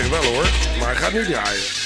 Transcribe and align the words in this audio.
Er 0.00 0.10
wel 0.10 0.24
hoor, 0.24 0.50
maar 0.78 0.96
gaat 0.96 1.12
nu 1.12 1.24
draaien. 1.24 1.79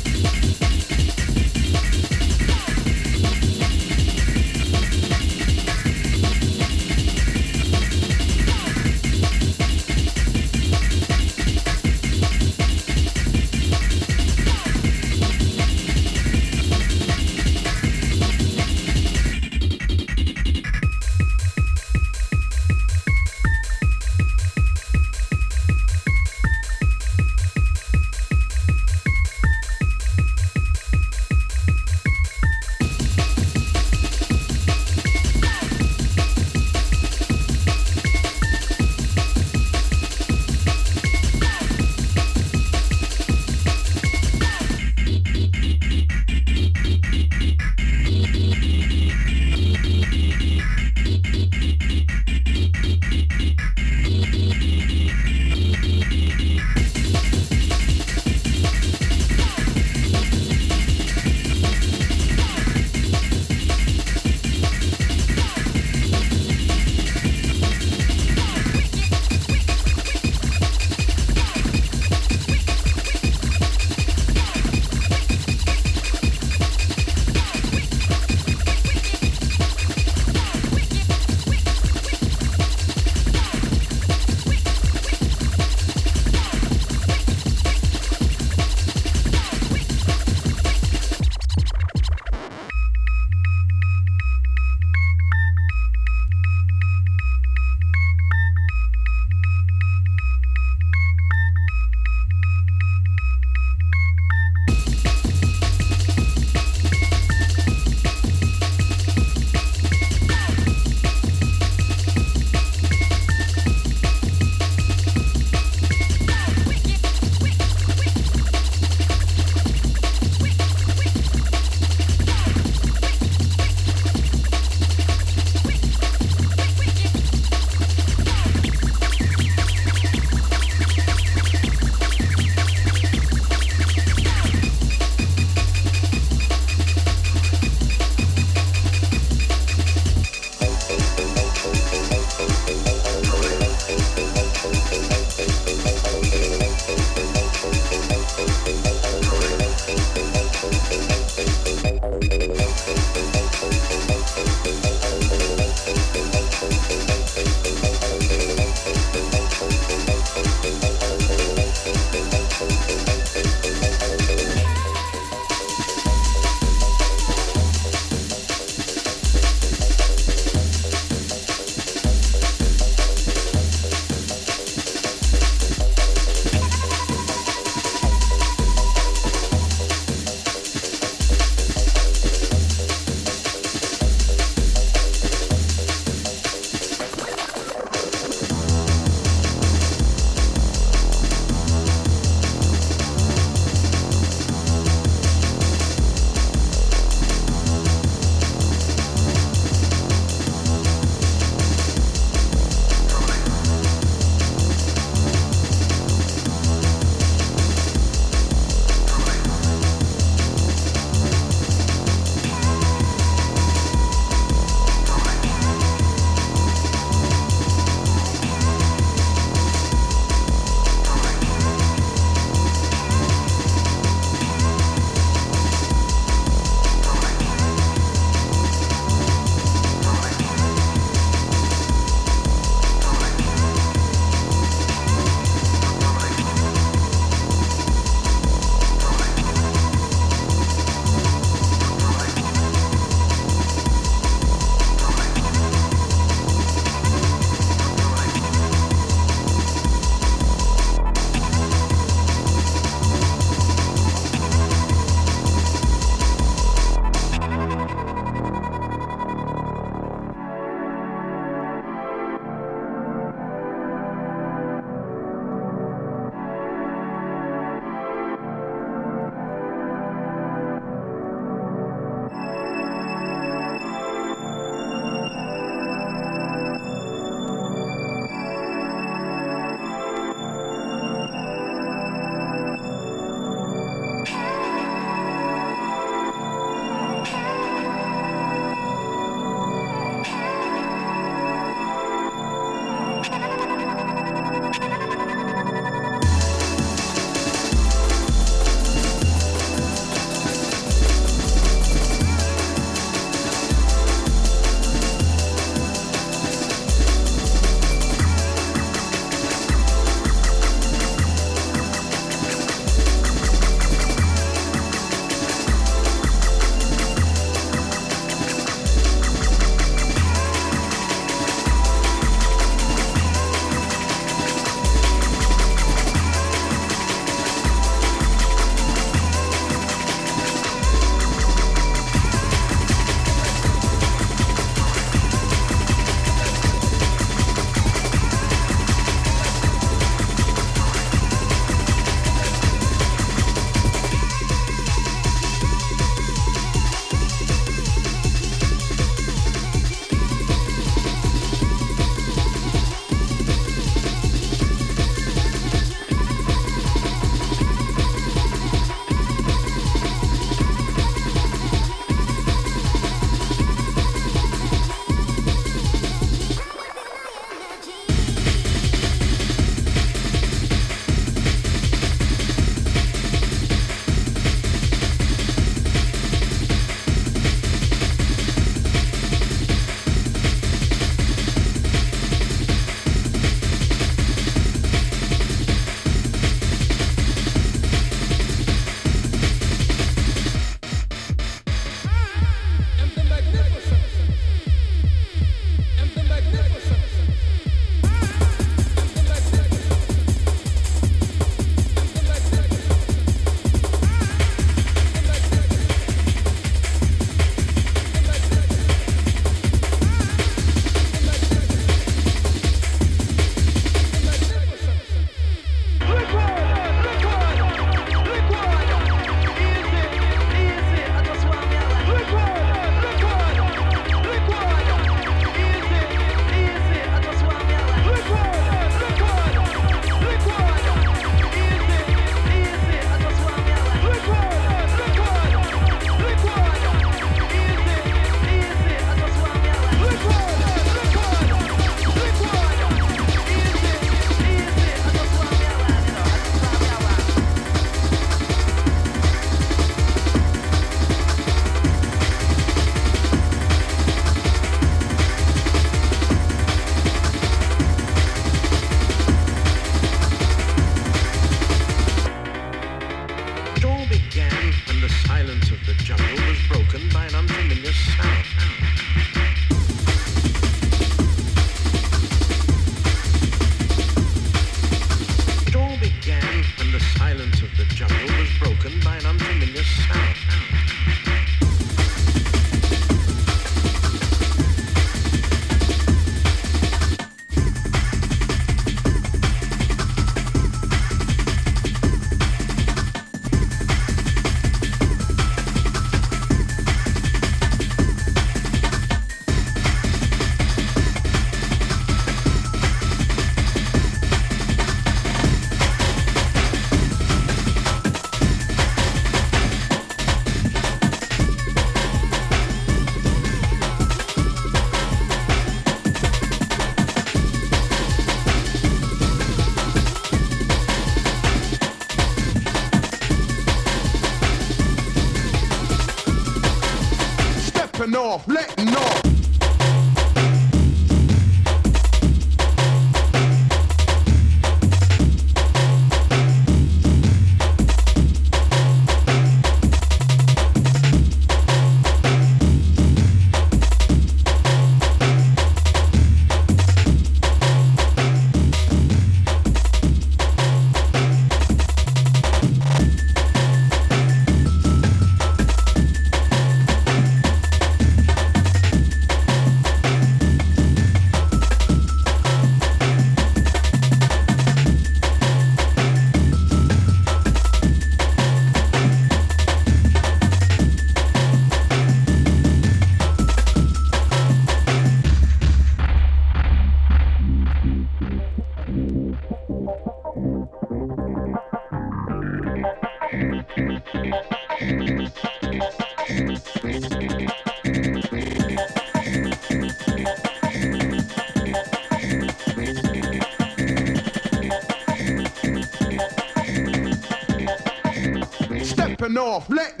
Off, 599.37 599.69
letting 599.69 600.00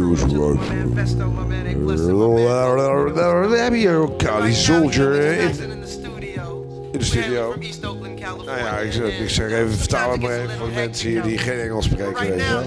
man. 0.00 0.58
We 3.50 3.56
hebben 3.56 3.80
hier 3.80 3.96
ook 3.96 4.18
Kali 4.18 4.54
Soldier 4.54 5.14
in, 5.14 5.70
in 5.70 5.80
de 5.80 5.86
studio. 5.86 6.66
in 6.92 6.98
de 6.98 7.04
studio. 7.04 7.50
From 7.50 7.62
East 7.62 7.86
Oakland, 7.86 8.20
California. 8.20 8.54
Nou 8.54 8.58
ja, 8.58 8.78
ik 8.78 8.92
zeg, 8.92 9.20
ik 9.20 9.30
zeg 9.30 9.50
even 9.50 9.78
vertalen 9.78 10.20
maar 10.20 10.30
even 10.30 10.50
voor 10.58 10.68
de 10.68 10.74
mensen 10.74 11.08
hier 11.08 11.22
die 11.22 11.38
geen 11.38 11.60
Engels 11.60 11.84
spreken. 11.84 12.28
Weet 12.28 12.40
je. 12.40 12.60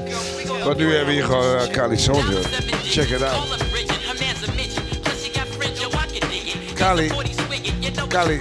Maar 0.65 0.75
nu 0.75 0.89
hebben 0.89 1.05
we 1.05 1.11
hier 1.13 1.23
gewoon 1.23 1.57
eh, 1.57 1.71
Kali 1.71 1.97
Soldier. 1.97 2.41
Check 2.83 3.09
it 3.09 3.23
out. 3.23 3.61
Kali. 6.73 7.11
Kali. 8.07 8.39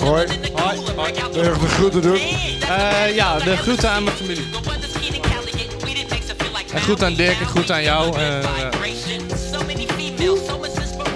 Hoi. 0.00 0.26
Hoi, 0.52 0.78
hoi. 0.96 1.12
Wil 1.32 1.42
je 1.42 1.48
nog 1.48 1.58
de 1.58 1.68
groeten 1.68 2.02
doen? 2.02 2.16
Eh, 2.16 3.14
ja, 3.14 3.38
de 3.38 3.56
groeten 3.56 3.90
aan 3.90 4.04
mijn 4.04 4.16
familie. 4.16 4.44
En 6.72 6.82
goed 6.82 7.02
aan 7.02 7.14
Dirk 7.14 7.40
en 7.40 7.46
goed 7.46 7.70
aan 7.70 7.82
jou. 7.82 8.16
Eh. 8.16 8.38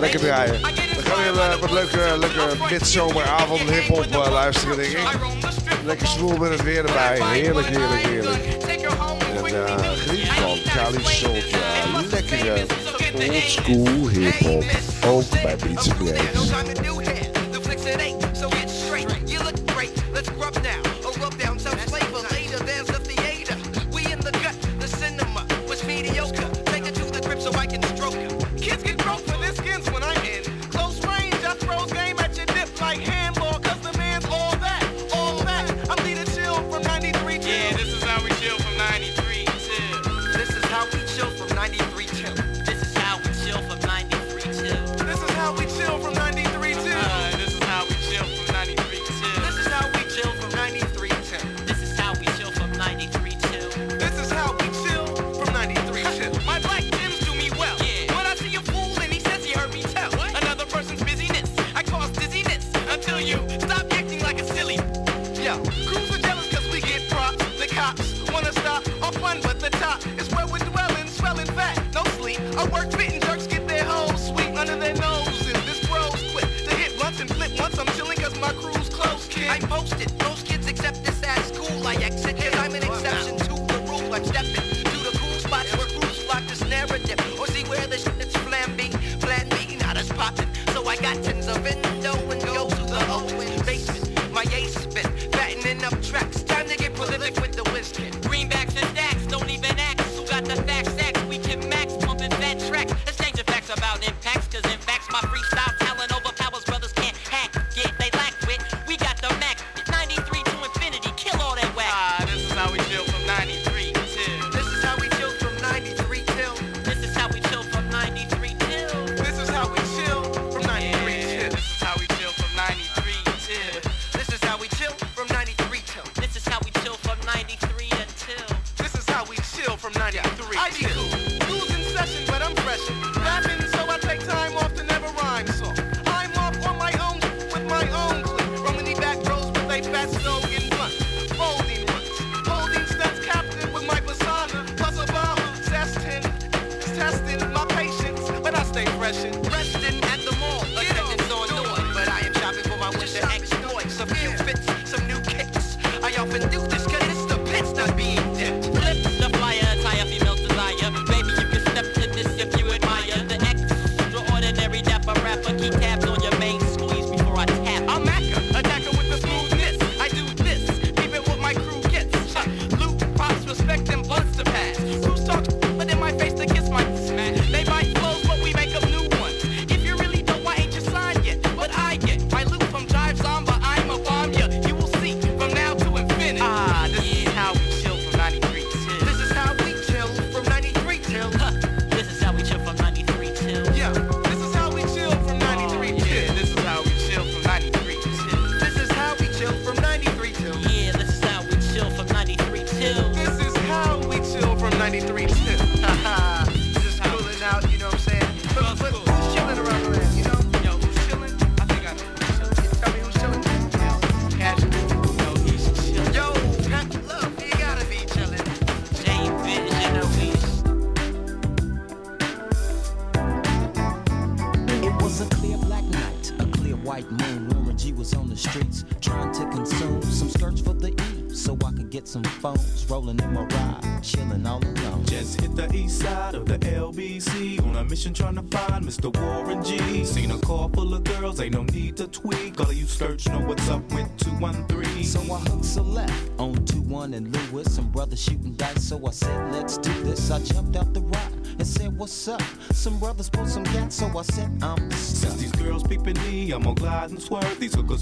Lekker 0.00 0.20
draaien. 0.20 0.60
We 0.60 1.02
gaan 1.04 1.22
weer 1.22 1.42
eh, 1.42 1.58
wat 1.60 1.70
leuke, 1.70 2.16
leuke 2.18 2.56
midzomeravond 2.70 3.60
hip-hop 3.60 4.06
eh, 4.10 4.32
luisteren, 4.32 4.76
denk 4.76 4.92
ik. 4.92 5.08
Lekker 5.84 6.06
zwoel 6.06 6.36
met 6.36 6.50
het 6.50 6.62
weer 6.62 6.84
erbij. 6.84 7.20
Heerlijk, 7.32 7.66
heerlijk, 7.66 8.06
heerlijk. 8.06 8.44
En 9.36 9.54
uh, 9.54 9.74
geniet 9.96 10.28
van 10.28 10.58
Kali 10.74 11.04
Soldier. 11.04 11.58
Lekkere 12.10 12.66
oldschool 13.14 14.08
hip-hop. 14.08 14.64
Ook 15.06 15.30
bij 15.30 15.56
Beats 15.56 15.88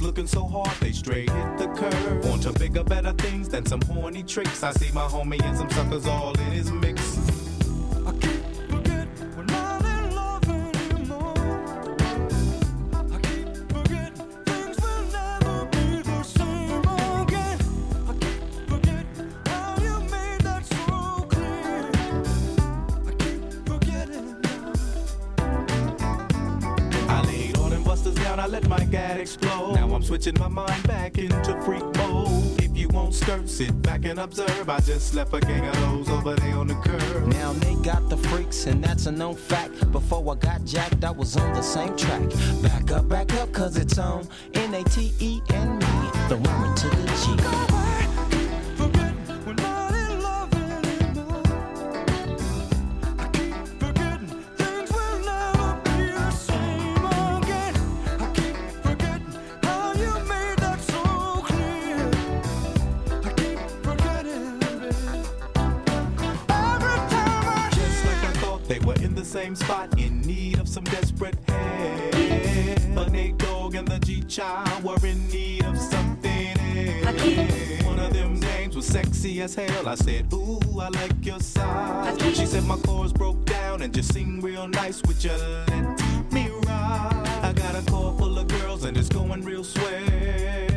looking 0.02 0.26
so 0.26 0.46
hard 0.46 0.70
they 0.80 0.92
straight 0.92 1.30
hit 1.30 1.58
the 1.58 1.68
curve. 1.68 2.24
Want 2.24 2.42
to 2.42 2.52
bigger, 2.52 2.82
better 2.82 3.12
things 3.12 3.48
than 3.48 3.64
some 3.64 3.80
horny 3.82 4.22
tricks. 4.22 4.62
I 4.62 4.72
see 4.72 4.92
my 4.92 5.06
homie 5.06 5.42
and 5.42 5.56
some 5.56 5.70
suckers 5.70 6.06
all 6.06 6.32
in 6.32 6.52
his. 6.52 6.81
that's 39.02 39.16
a 39.16 39.18
known 39.18 39.34
fact. 39.34 39.90
Before 39.90 40.32
I 40.32 40.36
got 40.36 40.64
jacked, 40.64 41.02
I 41.02 41.10
was 41.10 41.36
on 41.36 41.52
the 41.54 41.62
same 41.62 41.96
track. 41.96 42.22
Size. 82.62 82.68
My 82.68 82.76
chords 82.86 83.12
broke 83.12 83.44
down 83.44 83.82
and 83.82 83.94
just 83.94 84.12
sing 84.12 84.40
real 84.40 84.68
nice. 84.68 85.02
Would 85.02 85.22
you 85.22 85.32
let 85.32 86.32
me 86.32 86.48
ride? 86.66 87.40
I 87.42 87.52
got 87.52 87.74
a 87.74 87.90
car 87.90 88.16
full 88.18 88.38
of 88.38 88.48
girls 88.48 88.84
and 88.84 88.96
it's 88.96 89.08
going 89.08 89.42
real 89.44 89.64
swell. 89.64 90.71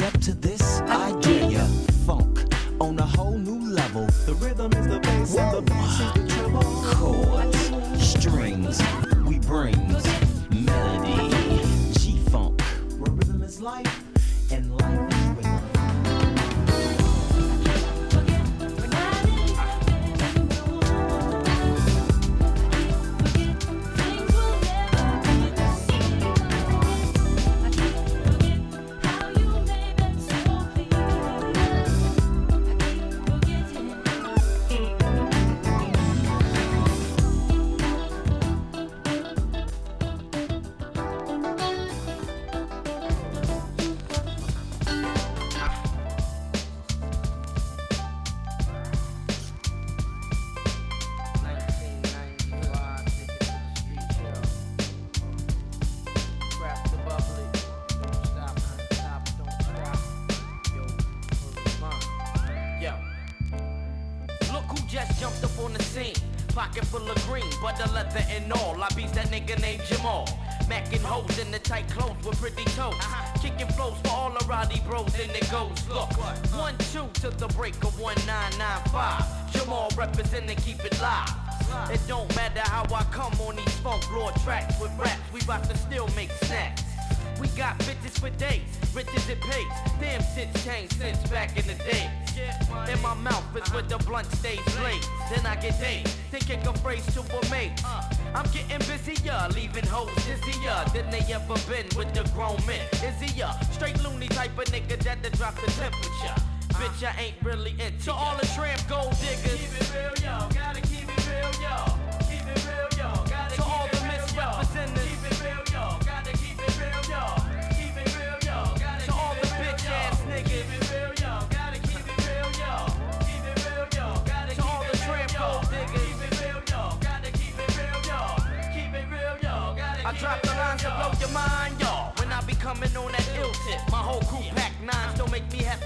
Step 0.00 0.18
to 0.18 0.32
this, 0.32 0.80
I 0.86 1.12
dare 1.20 1.39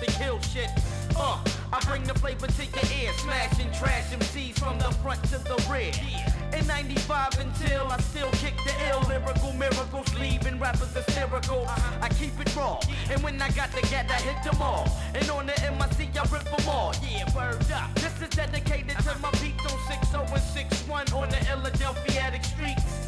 make 0.04 0.08
me 0.08 0.14
to 0.14 0.18
kill 0.18 0.40
shit. 0.40 0.70
Uh, 1.16 1.38
I 1.72 1.80
bring 1.86 2.04
the 2.04 2.14
flavor 2.14 2.46
to 2.46 2.64
your 2.64 3.02
ear, 3.02 3.12
smashing 3.18 3.70
trash 3.72 4.10
MCs 4.12 4.58
from 4.58 4.78
the 4.78 4.90
front 5.02 5.22
to 5.24 5.38
the 5.38 5.56
rear. 5.70 5.92
In 6.58 6.66
95 6.66 7.38
until 7.40 7.88
I 7.88 7.98
still 7.98 8.30
kick 8.32 8.54
the 8.64 8.72
ill 8.90 9.00
lyrical 9.08 9.52
miracles, 9.52 10.12
leaving 10.18 10.58
rappers 10.58 10.94
hysterical. 10.94 11.66
I 12.00 12.08
keep 12.18 12.38
it 12.40 12.54
raw, 12.56 12.80
and 13.10 13.22
when 13.22 13.40
I 13.40 13.50
got 13.50 13.70
the 13.72 13.82
gat, 13.88 14.10
I 14.10 14.20
hit 14.20 14.42
them 14.44 14.60
all. 14.60 14.88
And 15.14 15.28
on 15.30 15.46
the 15.46 15.52
MIC, 15.52 16.16
I 16.16 16.22
rip 16.32 16.44
them 16.44 16.68
all. 16.68 16.94
Yeah, 17.02 17.24
word 17.34 17.70
up. 17.72 17.94
This 17.96 18.20
is 18.22 18.28
dedicated 18.30 18.98
to 18.98 19.18
my 19.20 19.28
on 19.28 19.78
60 19.88 20.16
and 20.16 20.40
61 20.40 21.12
on 21.12 21.28
the 21.28 21.36
Philadelphia 21.36 22.42
streets. 22.42 23.03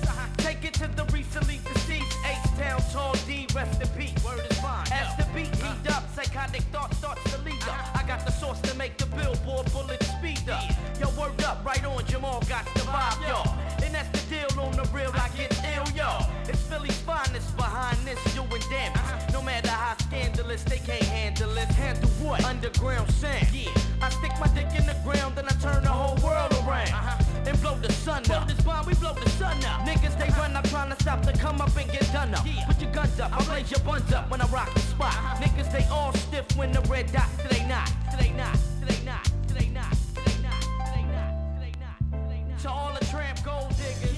Take 0.46 0.64
it 0.64 0.74
to 0.74 0.86
the 0.86 1.04
recently 1.12 1.58
deceased 1.74 2.16
H-Town 2.24 2.80
Tall 2.92 3.14
D, 3.26 3.48
rest 3.52 3.82
in 3.82 3.88
peace. 3.98 4.14
Word 4.24 4.46
is 4.48 4.56
fine. 4.60 4.86
As 4.92 5.16
the 5.16 5.26
beat 5.34 5.52
heat 5.56 5.90
up, 5.90 6.04
psychotic 6.14 6.62
thought 6.70 6.94
starts 6.94 7.24
to 7.32 7.42
lead 7.42 7.60
up. 7.64 7.70
Uh-huh. 7.70 7.98
I 7.98 8.06
got 8.06 8.24
the 8.24 8.30
sauce 8.30 8.60
to 8.60 8.74
make 8.76 8.96
the 8.96 9.06
billboard 9.06 9.66
bullet 9.72 10.00
speed 10.04 10.48
up. 10.48 10.62
Yo, 11.00 11.08
word 11.20 11.42
up, 11.42 11.64
right 11.66 11.84
on, 11.84 12.06
Jamal 12.06 12.40
got 12.48 12.64
the 12.74 12.82
uh-huh. 12.82 12.94
vibe, 12.94 13.26
y'all. 13.26 13.58
And 13.82 13.92
that's 13.92 14.08
the 14.14 14.36
deal 14.36 14.60
on 14.60 14.70
the 14.76 14.88
real, 14.94 15.10
I 15.14 15.30
get 15.36 15.50
ill, 15.74 15.88
y'all. 15.96 16.30
It's 16.48 16.62
Philly's 16.62 16.96
finest 17.00 17.56
behind 17.56 17.98
this, 18.06 18.22
doing 18.32 18.62
damage. 18.70 18.96
Uh-huh. 18.98 19.32
No 19.32 19.42
matter 19.42 19.70
how 19.70 19.96
scandalous, 19.98 20.62
they 20.62 20.78
can't 20.78 21.02
handle 21.02 21.58
it. 21.58 21.66
Handle 21.74 22.08
what? 22.22 22.44
Underground. 22.44 23.10
Yeah. 23.52 23.68
I 24.00 24.10
stick 24.10 24.30
my 24.38 24.46
dick 24.54 24.70
in 24.78 24.86
the 24.86 24.96
ground, 25.02 25.34
then 25.34 25.46
I 25.46 25.54
turn 25.58 25.82
the 25.82 25.90
whole 25.90 26.14
world 26.24 26.52
around 26.62 27.25
and 27.46 27.60
blow 27.60 27.76
the 27.76 27.92
sun 27.92 28.28
up. 28.30 28.48
This 28.48 28.60
bomb, 28.62 28.86
we 28.86 28.94
blow 28.94 29.14
the 29.14 29.28
sun 29.30 29.56
up. 29.64 29.86
Niggas, 29.86 30.18
they 30.18 30.28
run 30.40 30.56
up 30.56 30.68
trying 30.68 30.90
to 30.90 30.96
stop 31.02 31.22
to 31.22 31.32
come 31.32 31.60
up 31.60 31.74
and 31.76 31.90
get 31.90 32.10
done 32.12 32.34
up. 32.34 32.44
Put 32.66 32.80
your 32.80 32.90
guns 32.92 33.20
up, 33.20 33.32
I 33.32 33.44
blaze 33.44 33.70
your 33.70 33.80
buns 33.80 34.12
up 34.12 34.30
when 34.30 34.40
I 34.40 34.46
rock 34.46 34.72
the 34.74 34.80
spot. 34.80 35.14
Uh-huh. 35.14 35.42
Niggas, 35.42 35.70
they 35.72 35.84
all 35.90 36.12
stiff 36.14 36.56
when 36.56 36.72
the 36.72 36.80
red 36.82 37.12
dot. 37.12 37.28
Today 37.42 37.66
not, 37.68 37.90
today 38.10 38.32
not, 38.36 38.56
today 38.80 38.98
not, 39.04 39.24
today 39.48 39.68
not, 39.72 39.92
today 40.16 40.36
not, 40.42 40.60
today 40.86 41.06
not, 41.12 41.98
today 42.10 42.44
not. 42.48 42.58
To 42.60 42.70
all 42.70 42.92
the 42.98 43.04
tramp 43.06 43.42
gold 43.44 43.70
diggers. 43.76 44.15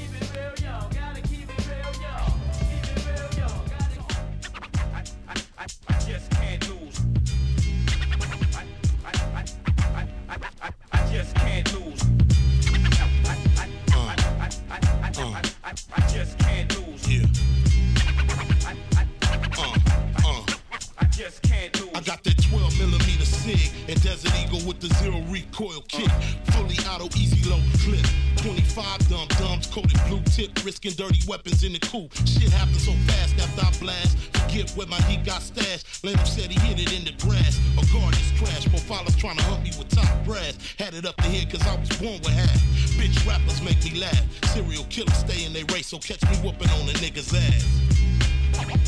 Just 21.19 21.43
can't 21.43 21.75
lose. 21.81 21.91
I 21.97 22.01
got 22.01 22.23
that 22.23 22.39
12 22.47 22.79
millimeter 22.79 23.27
SIG 23.27 23.75
and 23.89 24.01
Desert 24.03 24.31
Eagle 24.39 24.63
with 24.63 24.79
the 24.79 24.87
zero 25.03 25.19
recoil 25.27 25.83
kick. 25.89 26.11
Fully 26.55 26.79
auto, 26.87 27.11
easy 27.19 27.43
low 27.51 27.59
clip. 27.83 28.07
25 28.39 29.09
dumb 29.11 29.27
dumbs 29.35 29.67
coated 29.67 29.99
blue 30.07 30.23
tip, 30.31 30.55
risking 30.65 30.93
dirty 30.93 31.19
weapons 31.27 31.65
in 31.65 31.73
the 31.73 31.81
coupe. 31.81 32.15
Shit 32.23 32.53
happens 32.55 32.87
so 32.87 32.93
fast 33.11 33.35
after 33.35 33.67
I 33.67 33.71
blast. 33.83 34.17
Forget 34.31 34.71
where 34.79 34.87
my 34.87 35.01
heat 35.11 35.27
got 35.27 35.43
stashed. 35.43 36.05
Lamb 36.05 36.25
said 36.25 36.53
he 36.53 36.59
hit 36.63 36.79
it 36.79 36.95
in 36.95 37.05
the 37.05 37.15
grass. 37.19 37.59
A 37.75 37.83
guard 37.93 38.15
just 38.15 38.37
crashed. 38.39 38.71
Profiler's 38.71 39.17
trying 39.17 39.39
to 39.39 39.43
hunt 39.43 39.65
me 39.65 39.73
with 39.77 39.89
top 39.89 40.25
brass. 40.25 40.55
Had 40.79 40.95
it 40.95 41.05
up 41.05 41.17
to 41.17 41.27
here 41.27 41.51
cause 41.51 41.67
I 41.67 41.75
was 41.81 41.91
born 41.99 42.23
with 42.23 42.31
half. 42.31 42.63
Bitch 42.95 43.27
rappers 43.27 43.61
make 43.61 43.83
me 43.83 43.99
laugh. 43.99 44.23
Serial 44.55 44.85
killers 44.85 45.19
stay 45.19 45.45
in 45.45 45.53
their 45.53 45.67
race, 45.75 45.89
so 45.89 45.99
catch 45.99 46.23
me 46.31 46.37
whooping 46.47 46.71
on 46.79 46.89
a 46.89 46.95
nigga's 47.03 47.35
ass. 47.35 47.67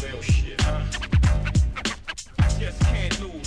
Real 0.01 0.23
shit, 0.23 0.61
huh? 0.61 1.20
Just 2.61 2.79
can't 2.83 3.21
lose. 3.23 3.40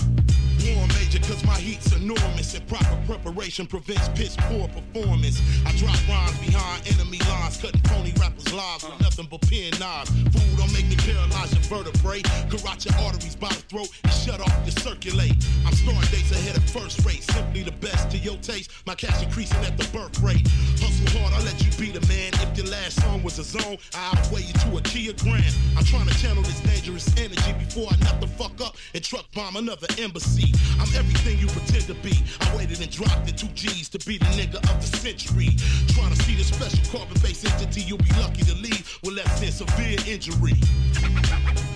War 0.63 0.87
major 0.95 1.19
cause 1.19 1.43
my 1.43 1.59
heat's 1.59 1.91
enormous 1.91 2.53
and 2.55 2.65
proper 2.67 2.97
preparation 3.05 3.67
prevents 3.67 4.07
piss 4.09 4.37
poor 4.47 4.69
performance. 4.69 5.41
I 5.65 5.75
drop 5.75 5.99
rhymes 6.07 6.39
behind 6.39 6.87
enemy 6.87 7.19
lines, 7.27 7.57
cutting 7.57 7.81
phony 7.81 8.13
rappers' 8.17 8.53
lives 8.53 8.85
with 8.87 8.99
nothing 9.01 9.27
but 9.29 9.41
pen 9.41 9.71
knives. 9.77 10.09
Food 10.09 10.57
don't 10.57 10.71
make 10.71 10.87
me 10.87 10.95
paralyze 10.95 11.51
your 11.51 11.63
vertebrae. 11.67 12.21
Your 12.49 12.61
arteries 12.69 13.35
by 13.35 13.49
the 13.49 13.63
throat 13.67 13.89
and 14.03 14.13
shut 14.13 14.39
off 14.39 14.55
your 14.63 14.71
circulate. 14.79 15.35
I'm 15.65 15.73
starting 15.73 16.09
days 16.11 16.31
ahead 16.31 16.55
of 16.55 16.63
first 16.69 17.05
rate, 17.05 17.23
simply 17.23 17.63
the 17.63 17.71
best 17.71 18.11
to 18.11 18.17
your 18.17 18.37
taste. 18.37 18.71
My 18.85 18.95
cash 18.95 19.21
increasing 19.21 19.59
at 19.65 19.77
the 19.77 19.87
birth 19.91 20.19
rate. 20.21 20.47
Hustle 20.79 21.19
hard, 21.19 21.33
I'll 21.33 21.43
let 21.43 21.59
you 21.63 21.71
be 21.77 21.91
the 21.91 22.05
man. 22.07 22.31
If 22.39 22.57
your 22.57 22.67
last 22.67 23.01
song 23.01 23.21
was 23.23 23.37
a 23.39 23.43
zone, 23.43 23.77
I 23.93 24.15
outweigh 24.15 24.43
you 24.43 24.53
to 24.53 24.77
a 24.77 24.81
Kia 24.81 25.13
Grand. 25.13 25.53
I'm 25.75 25.83
trying 25.83 26.07
to 26.07 26.17
channel 26.19 26.43
this 26.43 26.59
dangerous 26.61 27.11
energy 27.17 27.53
before 27.59 27.87
I 27.91 27.97
nut 28.03 28.21
the 28.21 28.27
fuck 28.27 28.61
up 28.61 28.77
and 28.93 29.03
truck 29.03 29.25
bomb 29.33 29.55
another 29.57 29.87
embassy. 29.99 30.52
I'm 30.79 30.89
everything 30.95 31.39
you 31.39 31.47
pretend 31.47 31.85
to 31.87 31.95
be. 31.95 32.13
I 32.41 32.55
waited 32.55 32.81
and 32.81 32.89
dropped 32.89 33.25
the 33.25 33.31
two 33.31 33.47
G's 33.53 33.89
to 33.89 33.99
be 34.07 34.17
the 34.17 34.25
nigga 34.37 34.57
of 34.69 34.81
the 34.81 34.97
century. 34.97 35.49
Trying 35.93 36.13
to 36.13 36.23
see 36.23 36.35
the 36.35 36.43
special 36.43 36.83
carbon 36.91 37.19
based 37.21 37.45
entity, 37.45 37.81
you'll 37.81 37.97
be 37.97 38.13
lucky 38.19 38.43
to 38.43 38.55
leave 38.55 38.99
with 39.03 39.15
less 39.15 39.39
than 39.39 39.51
severe 39.51 39.97
injury. 40.07 40.53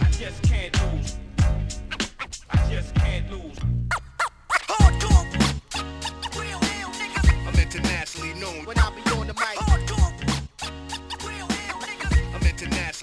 I 0.02 0.10
just 0.12 0.42
can't 0.44 0.74
lose. 0.92 1.16
I 2.50 2.58
just 2.70 2.96
can't 2.96 3.32
lose. 3.32 3.58
Hardcore. 4.68 5.26
Real 6.36 6.60
hell, 6.60 6.92
nigga. 6.92 7.48
I'm 7.48 7.60
internationally 7.60 8.34
known 8.40 8.66
when 8.66 8.78
I 8.80 8.90
be 8.92 9.02
on 9.12 9.28
the 9.28 9.34
mic. 9.34 9.58
I'm 12.34 12.44
internationally 12.44 12.97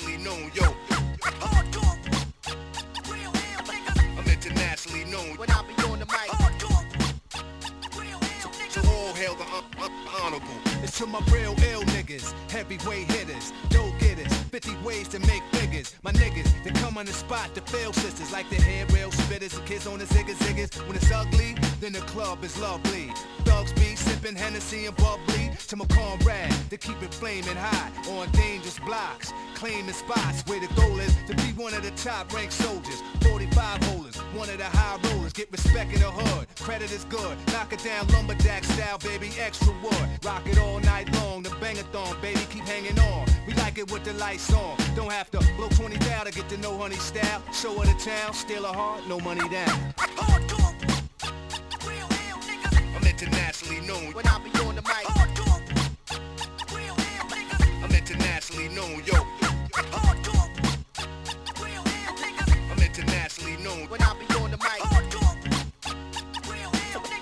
my 11.15 11.21
real 11.33 11.55
ill 11.71 11.83
niggas, 11.95 12.35
heavyweight 12.51 13.09
hitters, 13.13 13.53
dope 13.69 13.97
getters, 14.01 14.35
50 14.51 14.75
ways 14.85 15.07
to 15.07 15.21
make 15.21 15.45
figures. 15.53 15.95
My 16.03 16.11
niggas, 16.11 16.51
they 16.65 16.71
come 16.71 16.99
on 16.99 17.07
the 17.07 17.13
spot 17.13 17.55
to 17.55 17.61
fail 17.61 17.93
sisters 17.93 18.33
like 18.33 18.51
the 18.51 18.57
head 18.57 18.93
rail 18.93 19.11
spitters 19.11 19.57
and 19.57 19.65
kids 19.65 19.87
on 19.87 20.01
the 20.01 20.07
ziggas 20.07 20.39
ziggas. 20.43 20.75
When 20.89 20.97
it's 20.97 21.13
ugly, 21.13 21.55
then 21.79 21.93
the 21.93 22.01
club 22.01 22.43
is 22.43 22.59
lovely. 22.59 23.13
Thugs 23.45 23.73
be 23.75 23.95
sipping 23.95 24.35
Hennessy 24.35 24.87
and 24.87 24.97
bubbly 24.97 25.53
to 25.69 25.77
my 25.77 25.85
comrade 25.87 26.53
to 26.71 26.77
keep 26.77 27.01
it 27.01 27.15
flaming 27.15 27.55
hot 27.55 27.93
on 28.09 28.29
dangerous 28.33 28.81
blocks, 28.81 29.33
claiming 29.55 29.95
spots 29.95 30.43
where 30.49 30.59
the 30.59 30.73
goal 30.75 30.99
is 30.99 31.15
to 31.29 31.35
be 31.37 31.53
one 31.63 31.75
of 31.75 31.85
the 31.85 31.93
top 31.93 32.33
ranked 32.35 32.55
soldiers. 32.55 33.01
45 33.23 33.85
holders, 33.85 34.19
one 34.35 34.49
of 34.49 34.59
the 34.59 34.65
high 34.65 34.99
rollers, 35.05 35.33
get 35.33 35.51
respect 35.51 35.93
in 35.93 36.01
the 36.01 36.11
hood. 36.11 36.47
Credit 36.61 36.91
is 36.91 37.05
good, 37.05 37.37
knock 37.53 37.73
it 37.73 37.83
down 37.83 38.07
lumberjack 38.09 38.65
style, 38.65 38.99
baby, 38.99 39.31
extra 39.39 39.73
wood. 39.83 40.09
Rock 40.25 40.47
it 40.47 40.59
all 40.59 40.81
night 40.81 41.13
long, 41.15 41.43
the 41.43 41.51
bangathon, 41.51 42.21
baby, 42.21 42.41
keep 42.51 42.65
hanging 42.65 42.99
on. 42.99 43.27
We 43.47 43.55
like 43.55 43.79
it 43.79 43.91
with 43.91 44.05
the 44.05 44.13
lights 44.15 44.53
on. 44.53 44.77
Don't 44.97 45.13
have 45.13 45.31
to 45.33 45.39
blow 45.57 45.69
20 45.69 45.99
down 45.99 46.27
to 46.27 46.33
get 46.33 46.49
to 46.49 46.57
know 46.59 46.77
honey 46.79 46.97
style. 46.97 47.43
Show 47.53 47.79
her 47.79 47.87
the 47.87 47.99
town, 47.99 48.35
steal 48.35 48.65
a 48.65 48.73
heart, 48.73 49.07
no 49.09 49.21
money 49.21 49.49
down. 49.49 49.95
I'm 52.97 53.07
internationally 53.07 53.81
known 53.87 54.13
when 54.13 54.27
I 54.27 54.39
be 54.39 54.54
when 63.95 64.03
I 64.03 64.13
be 64.19 64.27
on 64.35 64.51
the 64.51 64.57
mic. 64.57 64.81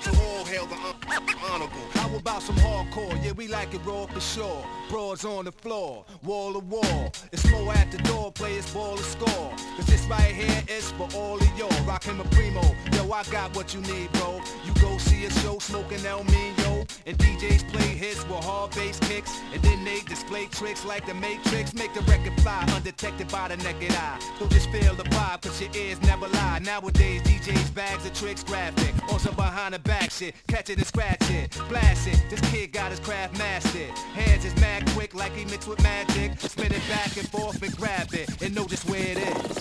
So 0.01 0.11
all 0.11 0.45
hail 0.45 0.67
the 0.67 0.75
un- 0.75 1.39
honorable. 1.51 2.02
About 2.23 2.41
some 2.41 2.55
hardcore? 2.55 3.19
Yeah, 3.25 3.33
we 3.33 3.49
like 3.49 3.75
it 3.75 3.81
raw 3.85 4.07
for 4.07 4.21
sure. 4.21 4.65
Broads 4.89 5.25
on 5.25 5.45
the 5.45 5.51
floor, 5.51 6.05
wall 6.23 6.53
to 6.53 6.61
wall. 6.61 7.13
It's 7.33 7.51
more 7.51 7.73
at 7.75 7.91
the 7.91 7.99
door, 7.99 8.31
players 8.31 8.73
ball 8.73 8.97
to 8.97 9.03
score. 9.03 9.51
Cause 9.77 9.87
this 9.87 10.07
right 10.07 10.33
here 10.33 10.63
is 10.69 10.93
for 10.93 11.09
all 11.17 11.35
of 11.35 11.59
y'all. 11.59 11.85
Rockin' 11.85 12.17
my 12.17 12.25
primo, 12.27 12.63
yo, 12.93 13.11
I 13.11 13.25
got 13.25 13.57
what 13.57 13.75
you 13.75 13.81
need, 13.81 14.13
bro. 14.13 14.41
You 14.65 14.73
go 14.81 14.99
see 14.99 15.25
a 15.25 15.31
show 15.31 15.59
smoking 15.59 16.07
El 16.07 16.23
Mino, 16.23 16.87
and 17.07 17.19
DJs 17.19 17.69
play 17.73 17.89
hits 17.89 18.23
with 18.29 18.45
hard 18.45 18.71
bass 18.71 19.01
kicks, 19.01 19.41
and 19.53 19.61
then 19.61 19.85
they 19.85 19.99
display 20.03 20.47
tricks 20.47 20.85
like 20.85 21.05
the 21.07 21.15
Matrix. 21.15 21.75
Make 21.75 21.93
the 21.93 22.03
record 22.03 22.41
fly, 22.41 22.65
undetected 22.73 23.33
by 23.33 23.49
the 23.49 23.57
naked 23.57 23.91
eye. 23.97 24.21
So 24.39 24.47
just 24.47 24.71
feel 24.71 24.95
the 24.95 25.03
vibe, 25.05 25.43
cause 25.43 25.61
your 25.61 25.71
ears 25.75 26.01
never 26.03 26.29
lie. 26.29 26.61
Nowadays, 26.61 27.23
DJs 27.23 27.75
bags 27.75 28.07
of 28.07 28.15
tricks 28.15 28.45
graphic. 28.45 28.95
Some 29.23 29.37
behind 29.37 29.73
the 29.73 29.79
back 29.79 30.11
shit, 30.11 30.35
catch 30.49 30.69
it 30.69 30.79
and 30.79 30.87
scratch 30.87 31.31
it, 31.31 31.57
blast 31.69 32.09
it. 32.09 32.12
This 32.31 32.41
kid 32.51 32.73
got 32.73 32.91
his 32.91 33.01
craft 33.01 33.39
mastered. 33.39 33.91
Hands 34.15 34.45
is 34.45 34.55
mad 34.57 34.87
quick 34.91 35.15
like 35.15 35.33
he 35.33 35.45
mixed 35.45 35.69
with 35.69 35.83
magic. 35.83 36.39
Spin 36.41 36.73
it 36.73 36.83
back 36.89 37.17
and 37.17 37.29
forth 37.29 37.63
and 37.63 37.77
grab 37.77 38.13
it, 38.15 38.43
and 38.43 38.55
know 38.55 38.67
just 38.67 38.89
where 38.89 39.01
it 39.01 39.19
is. 39.19 39.57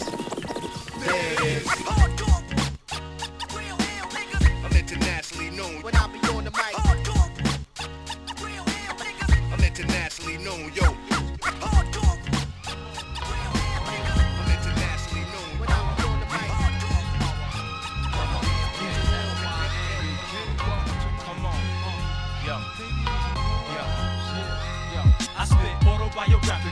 There 1.06 1.34
it 1.34 1.42
is. 1.42 1.68
I'm 4.64 4.74
internationally 4.78 5.50
known 5.52 5.82
when 5.82 5.96
I 5.96 6.08
be 6.08 6.20
on 6.30 6.44
the 6.44 6.52
mic. 6.52 6.91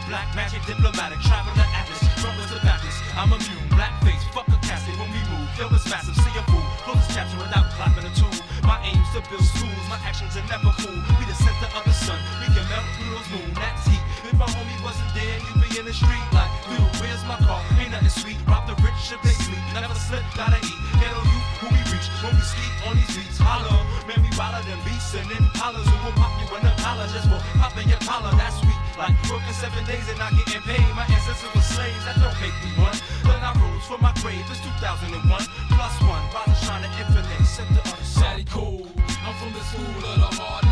Black 0.10 0.26
magic, 0.34 0.66
diplomatic, 0.66 1.22
traveler 1.22 1.70
atlas, 1.78 2.02
from 2.18 2.34
the 2.42 2.58
Baptist. 2.66 2.98
I'm 3.14 3.30
immune, 3.30 3.70
black 3.70 3.94
face, 4.02 4.26
fuck 4.34 4.50
a 4.50 4.58
casket 4.66 4.98
when 4.98 5.06
we 5.14 5.22
move. 5.30 5.46
Feel 5.54 5.70
this 5.70 5.86
massive, 5.86 6.18
see 6.18 6.34
a 6.34 6.44
fool, 6.50 6.66
close 6.82 6.98
this 7.06 7.14
chapter 7.14 7.38
without 7.38 7.70
clapping 7.78 8.10
a 8.10 8.14
tool. 8.18 8.34
My 8.66 8.82
aim's 8.82 9.06
to 9.14 9.22
build 9.30 9.46
schools, 9.46 9.86
my 9.86 10.02
actions 10.02 10.34
are 10.34 10.46
never 10.50 10.74
cool. 10.82 10.98
We 11.22 11.24
the 11.30 11.38
center 11.38 11.70
of 11.78 11.86
the 11.86 11.94
sun, 11.94 12.18
we 12.42 12.50
can 12.50 12.66
melt 12.74 12.90
through 12.98 13.12
those 13.14 13.30
moon, 13.30 13.54
that's 13.54 13.86
heat. 13.86 14.02
If 14.26 14.34
my 14.34 14.50
homie 14.50 14.82
wasn't 14.82 15.14
there, 15.14 15.38
you'd 15.46 15.62
be 15.62 15.70
in 15.78 15.86
the 15.86 15.94
street 15.94 16.26
like, 16.34 16.50
dude, 16.66 16.82
where's 16.98 17.22
my 17.30 17.38
car? 17.46 17.62
Ain't 17.78 17.94
nothing 17.94 18.10
sweet, 18.10 18.42
rob 18.50 18.66
the 18.66 18.74
rich 18.82 19.14
if 19.14 19.22
they 19.22 19.38
sleep. 19.38 19.62
Never 19.78 19.94
slip, 19.94 20.26
gotta 20.34 20.58
eat. 20.58 20.80
Ghetto 20.98 21.22
youth, 21.22 21.48
who 21.62 21.66
we 21.70 21.82
reach 21.94 22.10
when 22.26 22.34
we 22.34 22.42
ski 22.42 22.66
on 22.90 22.98
these 22.98 23.14
beats. 23.14 23.38
Holla, 23.38 23.78
man, 24.10 24.26
we 24.26 24.34
wilder 24.34 24.66
than 24.66 24.82
beasts 24.90 25.14
and 25.14 25.30
impalas 25.30 25.86
who 25.86 25.98
will 26.02 26.18
pop 26.18 26.34
you 26.42 26.50
in 26.58 26.66
the 26.66 26.74
collar 26.82 27.06
just 27.14 27.30
for 27.30 27.38
popping 27.62 27.86
your 27.86 28.02
collar. 28.02 28.34
That's 28.34 28.58
sweet. 28.58 28.89
Like 29.00 29.16
working 29.32 29.54
seven 29.54 29.86
days 29.86 30.04
and 30.10 30.20
not 30.20 30.34
getting 30.36 30.62
paid. 30.64 30.84
My 30.94 31.08
ancestors 31.08 31.48
were 31.56 31.62
slaves, 31.62 32.04
that 32.04 32.20
don't 32.20 32.36
make 32.44 32.52
me 32.60 32.76
one. 32.84 32.92
Then 33.24 33.40
I 33.40 33.56
rose 33.56 33.88
from 33.88 34.02
my 34.02 34.12
grave, 34.20 34.44
it's 34.52 34.60
2001. 34.60 35.24
Plus 35.24 35.96
one, 36.04 36.24
shine 36.60 36.82
the 36.84 36.92
infinite, 37.00 37.46
set 37.48 37.70
the 37.70 37.80
other 37.80 38.04
side. 38.04 38.50
cool. 38.50 38.86
I'm 39.24 39.34
from 39.40 39.54
the 39.54 39.64
school 39.72 40.04
of 40.04 40.20
the 40.20 40.36
hard 40.36 40.69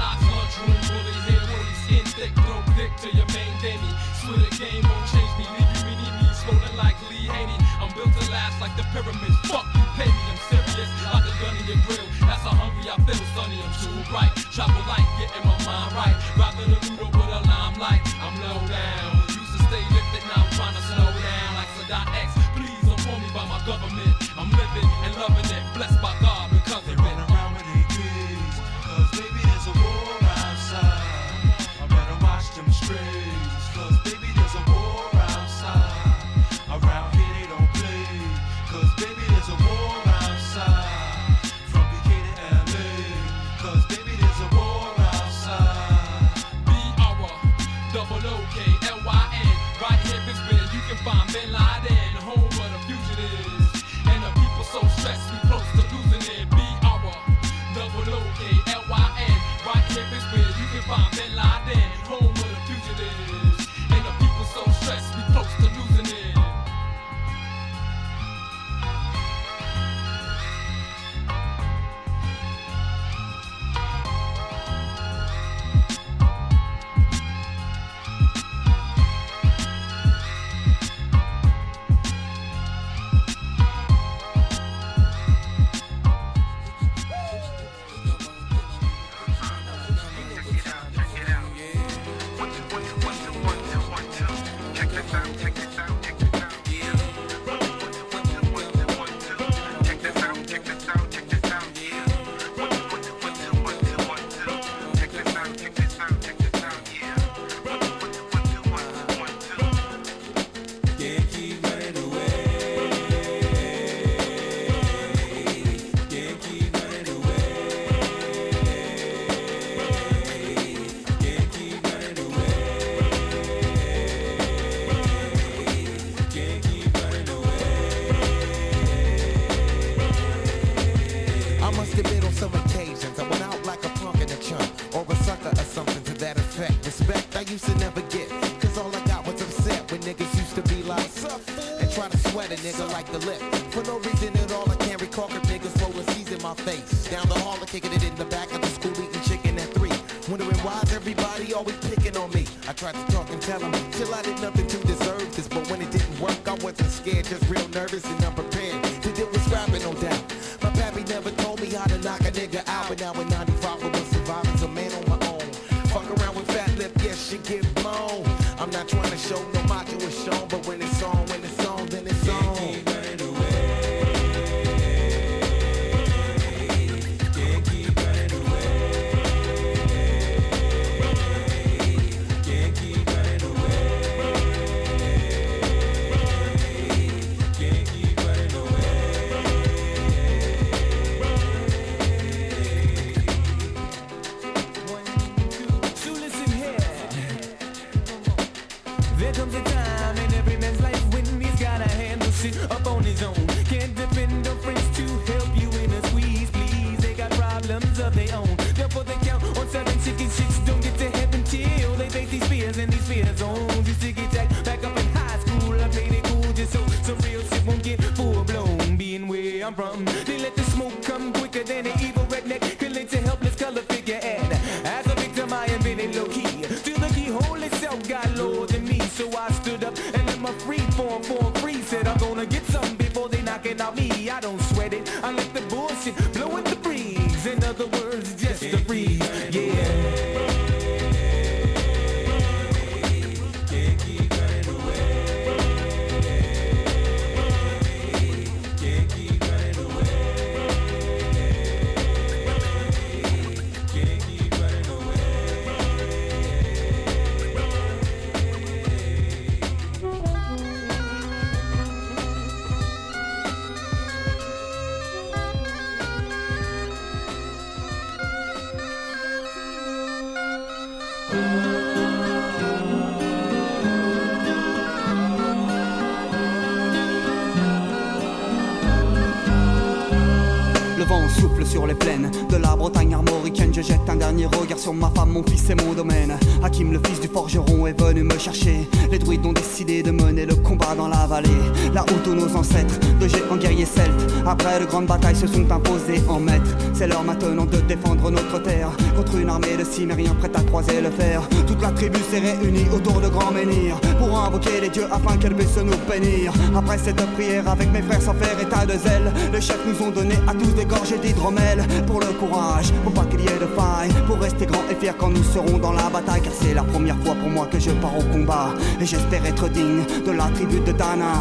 on 284.87 284.99
my 284.99 285.16
mon 285.37 285.43
fils 285.43 285.69
et 285.69 285.75
mon 285.75 285.93
domaine. 285.93 286.35
Hakim, 286.63 286.91
le 286.91 286.99
fils 287.05 287.19
du 287.19 287.27
forgeron, 287.27 287.85
est 287.85 287.99
venu 287.99 288.23
me 288.23 288.37
chercher. 288.39 288.89
Les 289.11 289.19
druides 289.19 289.45
ont 289.45 289.53
décidé 289.53 290.01
de 290.01 290.09
mener 290.09 290.45
le 290.45 290.55
combat 290.55 290.95
dans 290.95 291.07
la 291.07 291.27
vallée. 291.27 291.61
Là 291.93 292.03
où 292.09 292.13
tous 292.23 292.33
nos 292.33 292.55
ancêtres, 292.55 292.99
de 293.19 293.27
géants 293.27 293.57
guerriers 293.57 293.85
celtes, 293.85 294.33
après 294.45 294.79
de 294.79 294.85
grandes 294.85 295.05
batailles, 295.05 295.35
se 295.35 295.45
sont 295.45 295.71
imposés 295.71 296.21
en 296.27 296.39
maîtres. 296.39 296.75
C'est 296.93 297.07
l'heure 297.07 297.23
maintenant 297.23 297.65
de 297.65 297.77
défendre 297.81 298.31
notre 298.31 298.61
terre 298.63 298.89
contre 299.15 299.35
une 299.35 299.49
armée 299.49 299.77
de 299.77 299.83
cimériens 299.83 300.33
prête 300.35 300.57
à 300.57 300.61
croiser 300.61 301.01
le 301.01 301.11
fer. 301.11 301.41
Toute 301.67 301.81
la 301.81 301.91
tribu 301.91 302.19
s'est 302.31 302.39
réunie 302.39 302.87
autour 302.93 303.21
de 303.21 303.27
grands 303.27 303.51
menhirs 303.51 303.99
pour 304.17 304.39
invoquer 304.39 304.81
les 304.81 304.89
dieux 304.89 305.07
afin 305.11 305.37
qu'elle 305.37 305.55
puisse 305.55 305.77
nous 305.77 305.97
bénir. 306.09 306.51
Après 306.75 306.97
cette 306.97 307.23
prière, 307.33 307.67
avec 307.69 307.91
mes 307.91 308.01
frères 308.01 308.21
sans 308.21 308.33
faire 308.33 308.59
état 308.59 308.85
de 308.85 308.93
zèle, 308.93 309.31
les 309.53 309.61
chefs 309.61 309.85
nous 309.85 310.07
ont 310.07 310.11
donné 310.11 310.35
à 310.47 310.53
tous 310.53 310.73
des 310.73 310.85
gorges 310.85 311.19
d'hydromel 311.21 311.85
pour 312.07 312.19
le 312.21 312.27
courage, 312.39 312.91
pour 313.03 313.13
pas 313.13 313.25
qu'il 313.25 313.41
y 313.41 313.47
ait 313.47 313.59
de 313.59 313.67
faille, 313.75 314.09
pour 314.25 314.39
rester 314.39 314.65
grand 314.65 314.81
et 314.89 314.95
fier 314.95 315.15
quand 315.17 315.26
nous 315.29 315.43
serons 315.43 315.77
dans 315.77 315.91
la 315.91 316.09
bataille 316.09 316.41
Car 316.41 316.53
c'est 316.53 316.73
la 316.73 316.83
première 316.83 317.17
fois 317.17 317.35
pour 317.35 317.49
moi 317.49 317.67
que 317.67 317.79
je 317.79 317.91
pars 317.91 318.17
au 318.17 318.23
combat. 318.23 318.73
Et 318.99 319.05
j'espère 319.05 319.45
être 319.45 319.69
digne 319.69 320.03
de 320.25 320.31
la 320.31 320.45
tribu 320.49 320.79
de 320.79 320.91
Dana. 320.91 321.33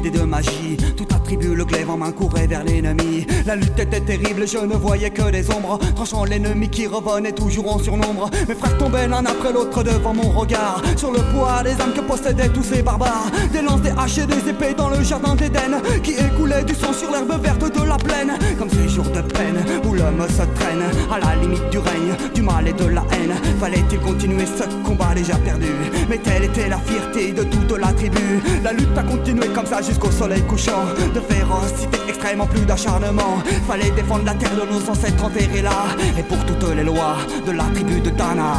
Idée 0.00 0.10
de 0.10 0.22
magie. 0.22 0.76
Tout 0.96 1.06
attribue 1.14 1.54
le 1.54 1.64
glaive 1.64 1.90
en 1.90 1.96
main 1.96 2.12
courait 2.12 2.46
vers 2.46 2.64
l'ennemi. 2.64 3.26
La 3.46 3.56
lutte 3.56 3.78
était 3.78 4.00
terrible, 4.00 4.46
je 4.46 4.58
ne 4.58 4.74
voyais 4.74 5.10
que 5.10 5.30
des 5.30 5.50
ombres. 5.50 5.78
Tranchant 5.94 6.24
l'ennemi 6.24 6.68
qui 6.68 6.86
revenait 6.86 7.32
toujours 7.32 7.74
en 7.74 7.78
surnombre. 7.78 8.30
Mes 8.48 8.54
frères 8.54 8.76
tombaient 8.78 9.08
l'un 9.08 9.24
après 9.26 9.52
l'autre 9.52 9.82
devant 9.82 10.14
mon 10.14 10.30
regard. 10.30 10.82
Sur 10.96 11.12
le 11.12 11.20
poids 11.32 11.62
des 11.62 11.72
âmes 11.72 11.92
que 11.94 12.00
possédaient 12.00 12.48
tous 12.48 12.62
ces 12.62 12.82
barbares. 12.82 13.30
Des 13.52 13.62
lances, 13.62 13.82
des 13.82 13.90
haches 13.90 14.18
et 14.18 14.26
des 14.26 14.50
épées 14.50 14.74
dans 14.76 14.88
le 14.88 15.02
jardin 15.02 15.34
d'Éden. 15.34 15.80
Qui 16.02 16.12
écoulait 16.12 16.64
du 16.64 16.74
sang 16.74 16.92
sur 16.92 17.10
l'herbe 17.10 17.40
verte 17.42 17.62
de 17.62 17.84
la 17.86 17.96
plaine. 17.96 18.32
Comme 18.58 18.70
ces 18.70 18.88
jours 18.88 19.10
de 19.10 19.20
peine 19.20 19.64
où 19.84 19.94
l'homme 19.94 20.26
se 20.28 20.44
traîne 20.58 20.84
à 21.10 21.18
la 21.18 21.40
limite 21.40 21.68
du 21.70 21.78
règne, 21.78 22.14
du 22.34 22.42
mal 22.42 22.68
et 22.68 22.72
de 22.72 22.86
la 22.86 23.04
haine. 23.12 23.34
Fallait-il 23.58 24.00
continuer 24.00 24.46
ce 24.46 24.64
combat 24.86 25.14
déjà 25.14 25.36
perdu? 25.36 25.72
Mais 26.08 26.18
telle 26.18 26.44
était 26.44 26.68
la 26.68 26.78
fierté 26.78 27.32
de 27.32 27.42
toute 27.44 27.78
la 27.78 27.92
tribu. 27.92 28.40
Lutte 28.72 28.96
a 28.96 29.02
continué 29.02 29.48
comme 29.48 29.66
ça 29.66 29.82
jusqu'au 29.82 30.10
soleil 30.10 30.42
couchant. 30.42 30.84
De 31.14 31.20
férocité 31.20 31.98
extrême 32.08 32.40
en 32.40 32.46
plus 32.46 32.64
d'acharnement. 32.64 33.38
Fallait 33.66 33.90
défendre 33.90 34.24
la 34.24 34.34
terre 34.34 34.54
de 34.54 34.72
nos 34.72 34.90
ancêtres 34.90 35.24
enterrés 35.24 35.62
là. 35.62 35.86
Et 36.18 36.22
pour 36.22 36.38
toutes 36.46 36.74
les 36.74 36.84
lois 36.84 37.16
de 37.46 37.52
la 37.52 37.64
tribu 37.64 38.00
de 38.00 38.10
Dana. 38.10 38.54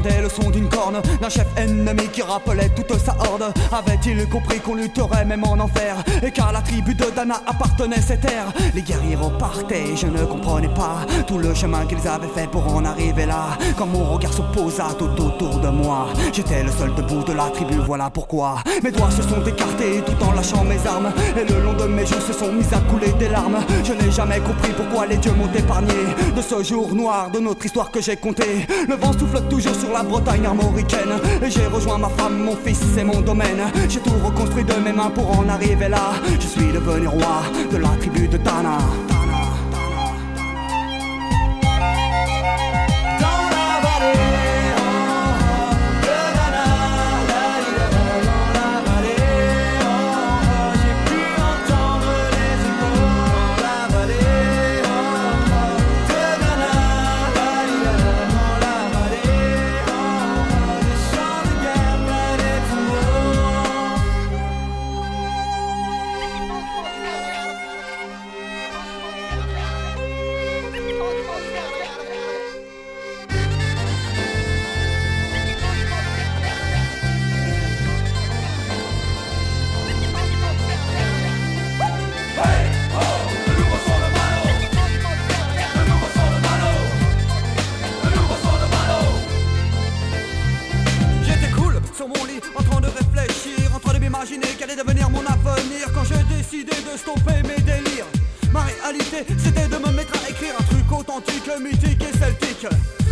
で 0.00 0.17
son 0.28 0.50
d'une 0.50 0.68
corne 0.68 1.00
d'un 1.20 1.28
chef 1.28 1.46
ennemi 1.56 2.08
qui 2.12 2.22
rappelait 2.22 2.70
toute 2.70 2.98
sa 2.98 3.16
horde. 3.18 3.52
Avait-il 3.72 4.28
compris 4.28 4.60
qu'on 4.60 4.74
lutterait 4.74 5.24
même 5.24 5.44
en 5.44 5.58
enfer 5.58 5.96
Et 6.22 6.30
qu'à 6.30 6.52
la 6.52 6.60
tribu 6.60 6.94
de 6.94 7.04
Dana 7.14 7.40
appartenait 7.46 8.00
ces 8.00 8.18
terres 8.18 8.52
Les 8.74 8.82
guerriers 8.82 9.16
repartaient, 9.16 9.96
je 9.96 10.06
ne 10.06 10.24
comprenais 10.24 10.68
pas 10.68 11.06
tout 11.26 11.38
le 11.38 11.54
chemin 11.54 11.86
qu'ils 11.86 12.06
avaient 12.06 12.28
fait 12.28 12.48
pour 12.50 12.66
en 12.74 12.84
arriver 12.84 13.26
là. 13.26 13.58
Quand 13.76 13.86
mon 13.86 14.04
regard 14.04 14.32
se 14.32 14.42
posa 14.42 14.88
tout 14.98 15.10
autour 15.22 15.58
de 15.60 15.68
moi, 15.68 16.08
j'étais 16.32 16.62
le 16.62 16.70
seul 16.70 16.94
debout 16.94 17.22
de 17.24 17.32
la 17.32 17.50
tribu, 17.50 17.76
voilà 17.86 18.10
pourquoi. 18.10 18.56
Mes 18.82 18.90
doigts 18.90 19.10
se 19.10 19.22
sont 19.22 19.44
écartés 19.46 20.02
tout 20.06 20.24
en 20.24 20.32
lâchant 20.32 20.64
mes 20.64 20.84
armes. 20.86 21.12
Et 21.36 21.44
le 21.44 21.62
long 21.62 21.74
de 21.74 21.84
mes 21.84 22.06
joues 22.06 22.20
se 22.20 22.32
sont 22.32 22.52
mis 22.52 22.64
à 22.72 22.80
couler 22.90 23.12
des 23.18 23.28
larmes. 23.28 23.58
Je 23.84 23.92
n'ai 23.92 24.10
jamais 24.10 24.40
compris 24.40 24.72
pourquoi 24.76 25.06
les 25.06 25.16
dieux 25.16 25.32
m'ont 25.32 25.52
épargné 25.52 25.94
de 26.36 26.42
ce 26.42 26.62
jour 26.62 26.94
noir 26.94 27.30
de 27.30 27.38
notre 27.38 27.64
histoire 27.64 27.90
que 27.90 28.00
j'ai 28.00 28.16
compté. 28.16 28.66
Le 28.88 28.94
vent 28.96 29.12
souffle 29.12 29.42
toujours 29.48 29.74
sur 29.74 29.92
la 29.92 30.02
Et 31.42 31.50
j'ai 31.50 31.66
rejoint 31.66 31.98
ma 31.98 32.08
femme, 32.08 32.38
mon 32.38 32.56
fils 32.56 32.96
et 32.98 33.04
mon 33.04 33.20
domaine. 33.20 33.62
J'ai 33.88 34.00
tout 34.00 34.10
reconstruit 34.24 34.64
de 34.64 34.74
mes 34.74 34.92
mains 34.92 35.10
pour 35.10 35.38
en 35.38 35.48
arriver 35.48 35.88
là. 35.88 36.12
Je 36.40 36.46
suis 36.46 36.72
devenu 36.72 37.06
roi 37.08 37.42
de 37.70 37.76
la 37.76 37.88
tribu 38.00 38.28
de 38.28 38.36
Dana. 38.36 38.78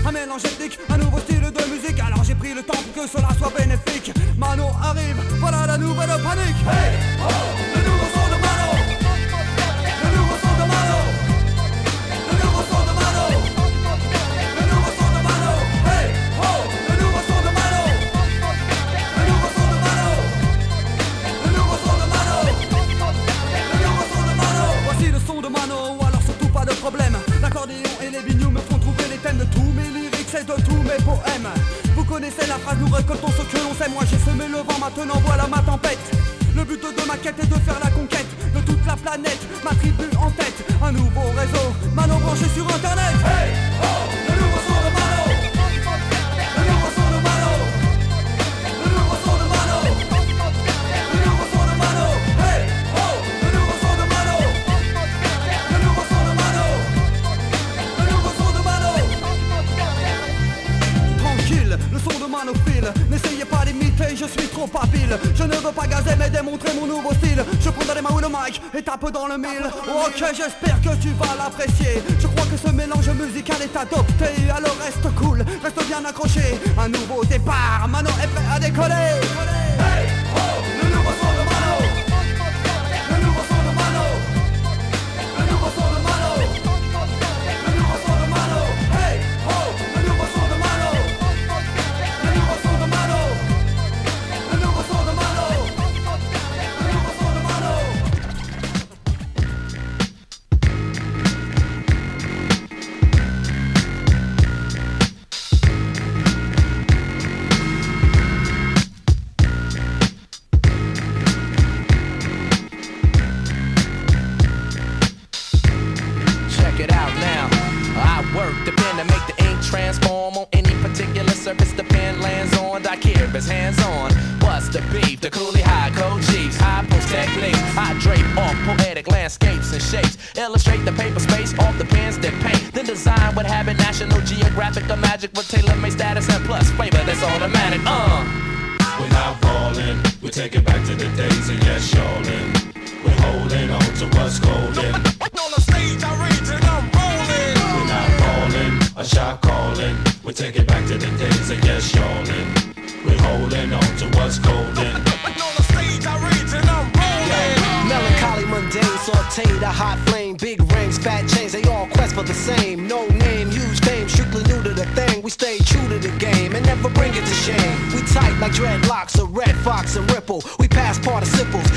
Un 0.05 0.13
mélange 0.13 0.45
ethnique, 0.45 0.79
un 0.89 0.99
nouveau 0.99 1.19
style 1.21 1.41
de 1.41 1.71
musique. 1.71 2.01
Alors 2.01 2.25
j'ai 2.25 2.35
pris 2.35 2.53
le 2.53 2.63
temps 2.63 2.75
pour 2.75 3.05
que 3.05 3.09
cela 3.09 3.29
soit 3.39 3.53
bénéfique. 3.57 4.13
Mano 4.37 4.65
arrive, 4.83 5.17
voilà 5.39 5.67
la 5.67 5.79
nouvelle 5.79 6.09
panique. 6.09 6.57
Oh, 7.21 7.66
de 30.47 30.63
tous 30.63 30.83
mes 30.83 31.03
poèmes. 31.03 31.49
Vous 31.97 32.05
connaissez 32.05 32.47
la 32.47 32.57
phrase, 32.57 32.77
nous 32.81 32.93
récoltons 32.93 33.29
ce 33.29 33.43
que 33.43 33.59
l'on 33.63 33.75
sait. 33.75 33.91
Moi 33.91 34.05
j'ai 34.09 34.19
semé 34.19 34.47
le 34.49 34.59
vent, 34.59 34.79
maintenant 34.79 35.21
voilà 35.25 35.47
ma 35.47 35.59
tempête. 35.59 35.99
Le 36.55 36.65
but 36.65 36.81
de 36.81 37.07
ma 37.07 37.17
quête 37.17 37.39
est 37.43 37.47
de 37.47 37.59
faire 37.61 37.79
la 37.83 37.91
conquête 37.91 38.27
de 38.55 38.61
toute 38.61 38.85
la 38.87 38.97
planète. 38.97 39.41
Ma 39.65 39.71
tribu 39.75 40.05
en 40.21 40.31
tête, 40.31 40.65
un 40.83 40.93
nouveau 40.93 41.29
réseau. 41.37 41.67
Mano 41.95 42.17
branché 42.19 42.47
sur 42.55 42.65
internet. 42.65 43.15
Oh, 43.83 44.36
je 65.35 65.43
ne 65.43 65.55
veux 65.57 65.73
pas 65.73 65.87
gazer 65.87 66.17
mais 66.19 66.31
démontrer 66.31 66.73
mon 66.75 66.87
nouveau 66.87 67.13
style. 67.15 67.45
Je 67.61 67.71
prends 67.71 67.85
dans 67.85 67.95
les 67.95 68.01
mains 68.01 68.21
le 68.21 68.29
mic 68.29 68.61
et 68.75 68.83
tape 68.83 69.11
dans 69.11 69.27
le 69.27 69.37
mille. 69.37 69.67
Ok 69.87 70.25
j'espère 70.35 70.81
que 70.81 70.97
tu 71.01 71.11
vas 71.11 71.37
l'apprécier. 71.37 72.03
Je 72.19 72.27
crois 72.27 72.47
que 72.47 72.57
ce 72.57 72.73
mélange 72.73 73.09
musical 73.11 73.57
est 73.63 73.77
adopté. 73.77 74.51
Alors 74.55 74.77
reste 74.83 75.15
cool, 75.17 75.45
reste 75.63 75.87
bien 75.87 76.05
accroché. 76.05 76.59
Un 76.79 76.89
nouveau 76.89 77.25
départ, 77.25 77.87
Mano 77.89 78.11
est 78.23 78.29
prêt 78.29 78.45
à 78.55 78.59
décoller 78.59 79.66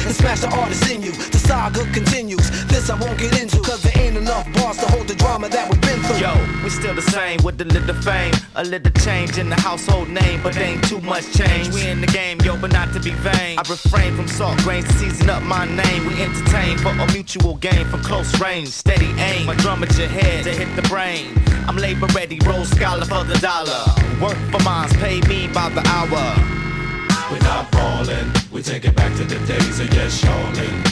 and 0.10 0.18
smash 0.18 0.40
the 0.41 0.49
artist 0.57 0.90
in 0.90 1.03
you. 1.03 1.11
The 1.11 1.38
saga 1.38 1.86
continues. 1.94 2.49
This 2.65 2.90
I 2.90 2.99
won't 2.99 3.18
get 3.19 3.40
into, 3.40 3.61
cause 3.61 3.81
there 3.84 3.94
ain't 3.95 4.18
enough 4.18 4.52
bars 4.53 4.77
to 4.77 4.88
hold 4.88 5.07
the 5.07 5.15
drama 5.15 5.48
that 5.49 5.69
we've 5.69 5.81
been 5.81 6.02
through. 6.02 6.18
Yo, 6.18 6.34
we 6.64 6.69
still 6.69 6.95
the 6.95 7.02
same 7.02 7.41
with 7.44 7.61
a 7.61 7.65
little 7.65 7.94
fame, 8.02 8.34
a 8.56 8.64
little 8.64 8.91
change 9.03 9.38
in 9.38 9.49
the 9.49 9.60
household 9.61 10.10
name, 10.10 10.41
but 10.41 10.57
ain't 10.57 10.84
too 10.90 10.99
much 11.02 11.31
change. 11.34 11.69
We 11.73 11.88
in 11.88 12.02
the 12.02 12.07
game, 12.07 12.41
yo, 12.41 12.57
but 12.57 12.72
not 12.72 12.91
to 12.94 12.99
be 12.99 13.11
vain. 13.11 13.60
I 13.60 13.61
refrain 13.69 14.15
from 14.15 14.27
salt 14.27 14.57
grains 14.60 14.88
to 14.88 14.94
season 14.94 15.30
up 15.30 15.44
my 15.44 15.65
name. 15.65 16.07
We 16.07 16.22
entertain 16.22 16.77
for 16.80 16.90
a 16.90 17.06
mutual 17.14 17.56
gain 17.56 17.86
from 17.86 18.02
close 18.02 18.40
range, 18.41 18.69
steady 18.69 19.11
aim. 19.22 19.45
My 19.45 19.56
drum 19.56 19.84
at 19.84 19.95
your 19.98 20.07
head 20.07 20.44
to 20.45 20.52
hit 20.52 20.76
the 20.76 20.81
brain. 20.90 21.38
I'm 21.68 21.77
labor 21.77 22.07
ready, 22.15 22.40
roll 22.45 22.65
scholar 22.65 23.06
for 23.06 23.23
the 23.23 23.38
dollar. 23.38 23.86
Work 24.19 24.40
for 24.52 24.61
mines, 24.64 24.94
pay 24.98 25.22
me 25.22 25.48
by 25.53 25.69
the 25.69 25.86
hour. 25.88 26.59
We're 27.31 27.38
not 27.41 27.72
falling, 27.72 28.31
we 28.51 28.64
take 28.64 28.85
it 28.85 28.95
back 28.95 29.15
to 29.18 29.23
the 29.23 29.38
days 29.45 29.80
of 29.80 29.93
yes, 29.93 30.23
y'allin'. 30.23 30.84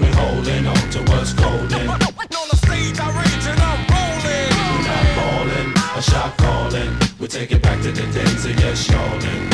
We're 0.00 0.12
holding 0.16 0.66
on 0.66 0.90
to 0.90 0.98
what's 1.12 1.32
golden. 1.32 1.88
On 1.88 1.98
the 1.98 2.56
stage, 2.56 2.98
I 2.98 3.14
rage 3.14 3.46
and 3.46 3.60
I'm 3.60 3.86
rolling. 3.94 4.50
We're 4.74 4.90
not 4.90 5.06
falling, 5.14 5.70
a 5.96 6.02
shot 6.02 6.36
calling. 6.36 6.90
We 7.20 7.28
take 7.28 7.52
it 7.52 7.62
back 7.62 7.80
to 7.82 7.92
the 7.92 8.06
days 8.12 8.44
of 8.44 8.58
yes, 8.58 8.90
y'allin'. 8.90 9.50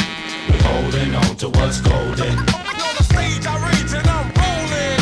We're 0.49 0.63
holding 0.63 1.15
on 1.15 1.37
to 1.37 1.51
what's 1.51 1.83
golden. 1.83 2.39
On 2.39 2.95
the 2.97 3.05
stage, 3.05 3.45
I 3.47 3.55
rage 3.69 3.93
and 3.93 4.09
I'm 4.09 4.33
rolling. 4.41 5.01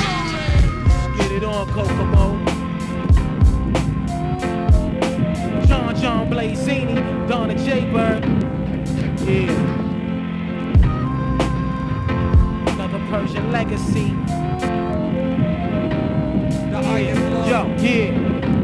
Get 1.19 1.31
it 1.31 1.44
on, 1.44 1.69
Kokomo. 1.69 2.44
John 5.69 5.94
John 5.94 6.28
Blazini, 6.28 7.28
Donna 7.28 7.55
J 7.55 7.85
Bird. 7.93 8.24
Yeah. 9.23 9.88
Persian 13.10 13.51
legacy. 13.51 14.12
Yo, 17.48 17.64
yeah, 17.80 18.12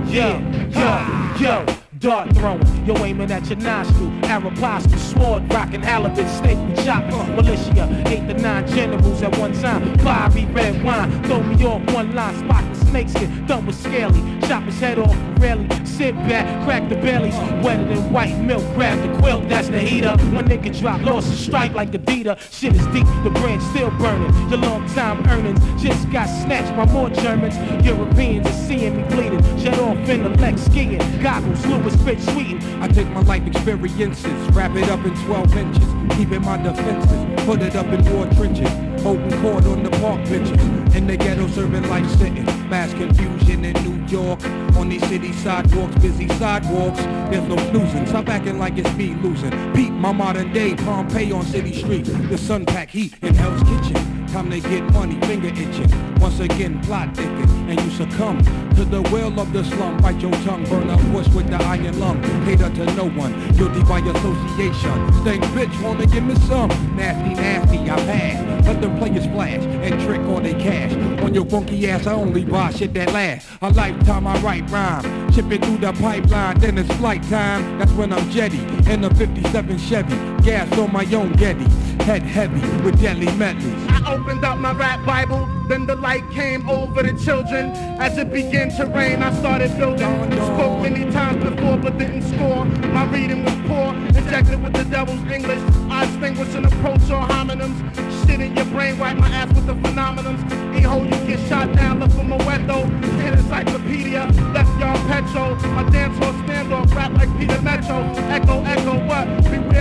yeah, 0.06 0.38
yo, 0.70 1.64
yo. 1.66 1.83
Dart 2.04 2.28
throwing, 2.36 2.84
yo 2.84 2.94
aiming 3.02 3.30
at 3.30 3.48
your 3.48 3.58
nostril. 3.60 4.10
Arapaska, 4.24 4.98
sword 4.98 5.50
rocking, 5.50 5.80
halibut, 5.80 6.28
steak 6.28 6.58
we 6.68 6.84
chopping. 6.84 7.34
Militia, 7.34 7.88
eight 8.08 8.28
to 8.28 8.34
nine 8.34 8.68
generals 8.68 9.22
at 9.22 9.34
one 9.38 9.54
time. 9.54 9.96
Fiery 10.00 10.44
red 10.52 10.84
wine, 10.84 11.10
throw 11.24 11.42
me 11.42 11.64
off 11.64 11.82
one 11.94 12.14
line, 12.14 12.36
spot 12.40 12.62
the 12.74 12.84
snakeskin, 12.84 13.46
done 13.46 13.64
with 13.64 13.74
scaly. 13.74 14.20
Chop 14.46 14.64
his 14.64 14.78
head 14.78 14.98
off, 14.98 15.16
rarely. 15.38 15.66
Sit 15.86 16.14
back, 16.28 16.44
crack 16.66 16.90
the 16.90 16.96
bellies, 16.96 17.34
wetter 17.64 17.84
than 17.84 18.12
white 18.12 18.36
milk. 18.36 18.62
Grab 18.74 19.00
the 19.00 19.18
quilt, 19.20 19.48
that's 19.48 19.68
the 19.68 19.80
heater. 19.80 20.10
One 20.34 20.46
nigga 20.46 20.78
drop, 20.78 21.00
lost 21.00 21.32
a 21.32 21.36
strike 21.36 21.72
like 21.72 21.92
Adidas. 21.92 22.38
Shit 22.52 22.76
is 22.76 22.86
deep, 22.88 23.06
the 23.24 23.30
branch 23.30 23.62
still 23.70 23.90
burning. 23.92 24.30
Your 24.50 24.58
long 24.58 24.86
time 24.88 25.26
earnings 25.30 25.60
just 25.82 26.10
got 26.12 26.26
snatched 26.26 26.76
by 26.76 26.84
more 26.92 27.08
Germans. 27.08 27.56
Europeans 27.82 28.46
are 28.46 28.52
seeing 28.52 28.98
me 28.98 29.02
bleeding. 29.04 29.42
Shut 29.58 29.78
off 29.78 29.96
in 30.06 30.22
the 30.22 30.28
Lex 30.30 30.60
skiing. 30.66 30.98
Goggles, 31.22 31.64
Louis 31.64 31.93
Fitch 31.98 32.20
sweeting. 32.20 32.62
I 32.82 32.88
take 32.88 33.08
my 33.08 33.20
life 33.22 33.46
experiences, 33.46 34.32
wrap 34.54 34.74
it 34.76 34.88
up 34.90 35.04
in 35.04 35.14
12 35.24 35.56
inches, 35.56 36.16
keep 36.16 36.32
it 36.32 36.40
my 36.40 36.56
defenses, 36.56 37.44
put 37.44 37.62
it 37.62 37.76
up 37.76 37.86
in 37.86 38.04
war 38.12 38.26
trenches, 38.34 38.70
open 39.04 39.30
court 39.42 39.64
on 39.66 39.82
the 39.82 39.90
park 40.00 40.22
benches, 40.28 40.60
in 40.94 41.06
the 41.06 41.16
ghetto 41.16 41.46
serving 41.48 41.88
life 41.88 42.08
sentence, 42.18 42.50
mass 42.68 42.92
confusion 42.94 43.64
in 43.64 43.72
New 43.84 44.06
York, 44.06 44.42
on 44.76 44.88
these 44.88 45.06
city 45.08 45.32
sidewalks, 45.32 45.94
busy 45.96 46.28
sidewalks, 46.30 47.00
there's 47.30 47.48
no 47.48 47.56
snoozing, 47.70 48.06
stop 48.06 48.28
acting 48.28 48.58
like 48.58 48.76
it's 48.76 48.92
me 48.96 49.14
losing, 49.14 49.50
Pete, 49.74 49.92
my 49.92 50.12
modern 50.12 50.52
day 50.52 50.74
Pompeii 50.74 51.32
on 51.32 51.44
city 51.44 51.72
streets, 51.72 52.10
the 52.10 52.38
sun 52.38 52.64
pack 52.66 52.90
heat 52.90 53.14
in 53.22 53.34
Hell's 53.34 53.62
Kitchen, 53.62 54.13
time 54.34 54.50
to 54.50 54.58
get 54.68 54.82
money, 54.92 55.14
finger 55.28 55.46
itching, 55.46 56.18
once 56.18 56.40
again 56.40 56.82
plot 56.82 57.08
thicken, 57.16 57.48
and 57.70 57.80
you 57.80 57.90
succumb 57.90 58.36
to 58.74 58.84
the 58.84 59.00
will 59.12 59.38
of 59.38 59.52
the 59.52 59.62
slum, 59.62 59.96
bite 59.98 60.20
your 60.20 60.32
tongue, 60.42 60.64
burn 60.64 60.90
up 60.90 60.98
push 61.12 61.28
with 61.28 61.46
the 61.46 61.56
iron 61.62 61.96
lung, 62.00 62.20
cater 62.44 62.68
to 62.68 62.84
no 62.96 63.08
one, 63.10 63.32
guilty 63.52 63.80
by 63.84 64.00
association, 64.00 65.12
stink 65.20 65.44
bitch, 65.54 65.80
wanna 65.80 66.04
give 66.06 66.24
me 66.24 66.34
some, 66.46 66.68
nasty, 66.96 67.34
nasty, 67.34 67.78
I 67.88 67.96
pass, 68.06 68.66
let 68.66 68.80
them 68.80 68.98
players 68.98 69.24
flash, 69.26 69.62
and 69.62 70.00
trick 70.02 70.20
all 70.22 70.40
they 70.40 70.54
cash, 70.54 70.92
on 71.22 71.32
your 71.32 71.44
funky 71.44 71.88
ass, 71.88 72.08
I 72.08 72.14
only 72.14 72.44
buy 72.44 72.72
shit 72.72 72.92
that 72.94 73.12
lasts, 73.12 73.48
a 73.62 73.70
lifetime 73.70 74.26
I 74.26 74.36
write 74.40 74.68
rhyme, 74.68 75.30
chipping 75.30 75.62
through 75.62 75.78
the 75.78 75.92
pipeline, 75.92 76.58
then 76.58 76.76
it's 76.78 76.92
flight 76.96 77.22
time, 77.24 77.78
that's 77.78 77.92
when 77.92 78.12
I'm 78.12 78.28
jetty, 78.32 78.64
in 78.90 79.04
a 79.04 79.14
57 79.14 79.78
Chevy, 79.78 80.16
gas 80.42 80.76
on 80.76 80.92
my 80.92 81.04
own 81.14 81.34
Getty, 81.34 81.68
head 82.02 82.22
heavy, 82.22 82.60
with 82.82 83.00
deadly 83.00 83.30
medleys. 83.36 83.94
Opened 84.24 84.42
up 84.42 84.56
my 84.56 84.72
rap 84.72 85.04
Bible, 85.04 85.46
then 85.68 85.84
the 85.84 85.96
light 85.96 86.30
came 86.30 86.66
over 86.66 87.02
the 87.02 87.12
children. 87.12 87.66
As 88.00 88.16
it 88.16 88.32
began 88.32 88.70
to 88.78 88.86
rain, 88.86 89.22
I 89.22 89.30
started 89.34 89.76
building. 89.76 90.32
Spoke 90.32 90.80
many 90.80 91.12
times 91.12 91.44
before, 91.44 91.76
but 91.76 91.98
didn't 91.98 92.22
score. 92.22 92.64
My 92.64 93.04
reading 93.10 93.44
was 93.44 93.52
poor, 93.68 93.94
injected 94.18 94.62
with 94.62 94.72
the 94.72 94.84
devil's 94.84 95.20
English. 95.30 95.60
I 95.90 96.04
extinguish 96.04 96.54
an 96.54 96.64
approach 96.64 97.10
on 97.10 97.28
homonyms. 97.28 97.76
Shit 98.24 98.40
in 98.40 98.56
your 98.56 98.64
brain, 98.64 98.98
wipe 98.98 99.18
my 99.18 99.28
ass 99.28 99.52
with 99.54 99.66
the 99.66 99.74
phenomenons. 99.74 100.40
E-ho, 100.74 101.02
you 101.02 101.10
get 101.26 101.46
shot 101.46 101.70
down, 101.74 102.00
look 102.00 102.10
for 102.12 102.24
Moeto. 102.24 102.86
Hit 103.20 103.34
encyclopedia, 103.34 104.24
left 104.54 104.80
y'all 104.80 104.96
petro. 105.06 105.54
My 105.74 105.86
dance 105.90 106.16
hall 106.16 106.32
standoff, 106.44 106.94
rap 106.94 107.12
like 107.12 107.28
Peter 107.38 107.60
Metro. 107.60 108.00
Echo, 108.32 108.64
echo, 108.64 109.06
what? 109.06 109.73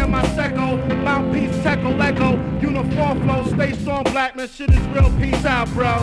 Flow, 3.84 3.96
stay 3.96 4.02
strong, 4.02 4.04
black 4.14 4.36
man. 4.36 4.48
Shit 4.48 4.70
is 4.70 4.88
real, 4.88 5.10
peace 5.20 5.46
out, 5.46 5.70
bro. 5.70 6.00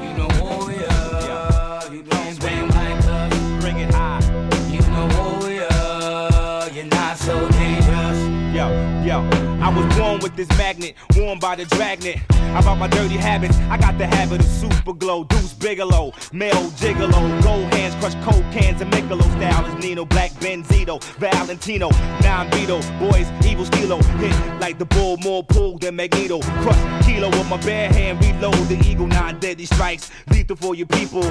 You 0.00 0.14
know 0.14 0.28
who 0.28 0.66
we 0.66 0.84
are. 0.84 1.94
You 1.94 2.02
don't 2.02 2.40
bang 2.40 2.68
like 2.68 3.04
us. 3.06 3.62
Bring 3.62 3.78
it 3.78 3.94
high. 3.94 4.20
You 4.70 4.80
know 4.80 5.08
who 5.08 5.46
we 5.46 5.58
are. 5.60 6.68
You're 6.70 6.84
not 6.86 7.16
so 7.18 7.48
dangerous. 7.50 8.18
Yo, 8.54 8.68
yo, 9.04 9.20
I 9.62 9.68
was 9.74 9.96
born 9.96 10.20
with 10.20 10.36
this 10.36 10.48
magnet, 10.58 10.94
worn 11.16 11.38
by 11.38 11.56
the 11.56 11.64
dragnet. 11.66 12.20
About 12.56 12.78
my 12.78 12.88
dirty 12.88 13.16
habits, 13.16 13.56
I 13.70 13.76
got 13.76 13.98
the 13.98 14.06
habit 14.06 14.40
of 14.40 14.46
super 14.46 14.92
glow, 14.92 15.24
Deuce 15.24 15.52
Bigalow, 15.52 16.12
male 16.32 16.70
gigolo, 16.72 17.42
gold 17.42 17.72
hands 17.74 17.94
crush 17.96 18.14
coke 18.24 18.44
cans 18.52 18.80
and 18.80 18.92
Michelob 18.92 19.30
style 19.36 19.76
Nino, 19.78 20.04
Black 20.04 20.30
Benzito, 20.32 21.02
Valentino, 21.18 21.90
Nine 22.22 22.50
Beetle, 22.50 22.80
boys, 22.98 23.28
evil 23.46 23.64
stilo, 23.64 24.02
hit 24.18 24.60
like 24.60 24.78
the 24.78 24.84
bull, 24.84 25.16
more 25.18 25.44
pull 25.44 25.78
than 25.78 25.96
Magneto, 25.96 26.40
crush 26.62 27.06
kilo 27.06 27.28
with 27.30 27.48
my 27.48 27.56
bare 27.58 27.92
hand, 27.92 28.22
reload 28.24 28.54
the 28.68 28.78
eagle, 28.84 29.06
nine 29.06 29.38
deadly 29.38 29.66
strikes, 29.66 30.10
lethal 30.30 30.56
for 30.56 30.74
your 30.74 30.86
people, 30.86 31.22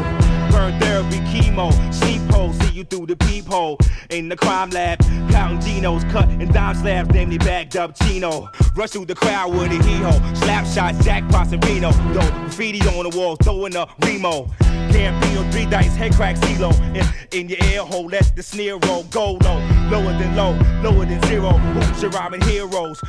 burn 0.51 0.79
therapy, 0.79 1.17
chemo, 1.31 1.71
sleep 1.93 2.21
hole, 2.31 2.53
see 2.53 2.71
you 2.71 2.83
through 2.83 3.05
the 3.05 3.15
peephole, 3.15 3.77
in 4.09 4.29
the 4.29 4.35
crime 4.35 4.69
lab, 4.69 4.99
counting 5.29 5.57
Genos, 5.57 6.09
cut 6.11 6.27
and 6.29 6.53
dime 6.53 6.75
slabs, 6.75 7.09
then 7.09 7.29
they 7.29 7.37
bagged 7.37 7.75
up 7.77 7.95
Chino, 7.95 8.49
rush 8.75 8.91
through 8.91 9.05
the 9.05 9.15
crowd 9.15 9.51
with 9.51 9.71
a 9.71 9.83
hee-ho, 9.83 10.11
slap 10.35 10.65
shots, 10.65 11.06
Jack 11.07 11.23
Passerino. 11.29 11.93
Yo, 12.13 12.19
graffiti 12.43 12.81
on 12.81 13.09
the 13.09 13.17
wall, 13.17 13.37
throwing 13.37 13.73
a 13.77 13.87
Remo. 14.03 14.43
Gambino, 14.91 15.49
three 15.53 15.65
dice, 15.65 15.95
head 15.95 16.13
crack, 16.13 16.35
CeeLo. 16.35 16.73
In, 16.93 17.05
in 17.31 17.47
your 17.47 17.63
ear 17.71 17.83
hole, 17.83 18.07
let 18.07 18.29
the 18.35 18.43
sneer 18.43 18.75
roll. 18.75 19.03
Go 19.03 19.37
low, 19.41 19.57
lower 19.89 20.11
than 20.19 20.35
low, 20.35 20.51
lower 20.83 21.05
than 21.05 21.21
zero. 21.23 21.51
Who's 21.51 22.01
your 22.01 22.11
rhyming 22.11 22.41
heroes? 22.41 23.01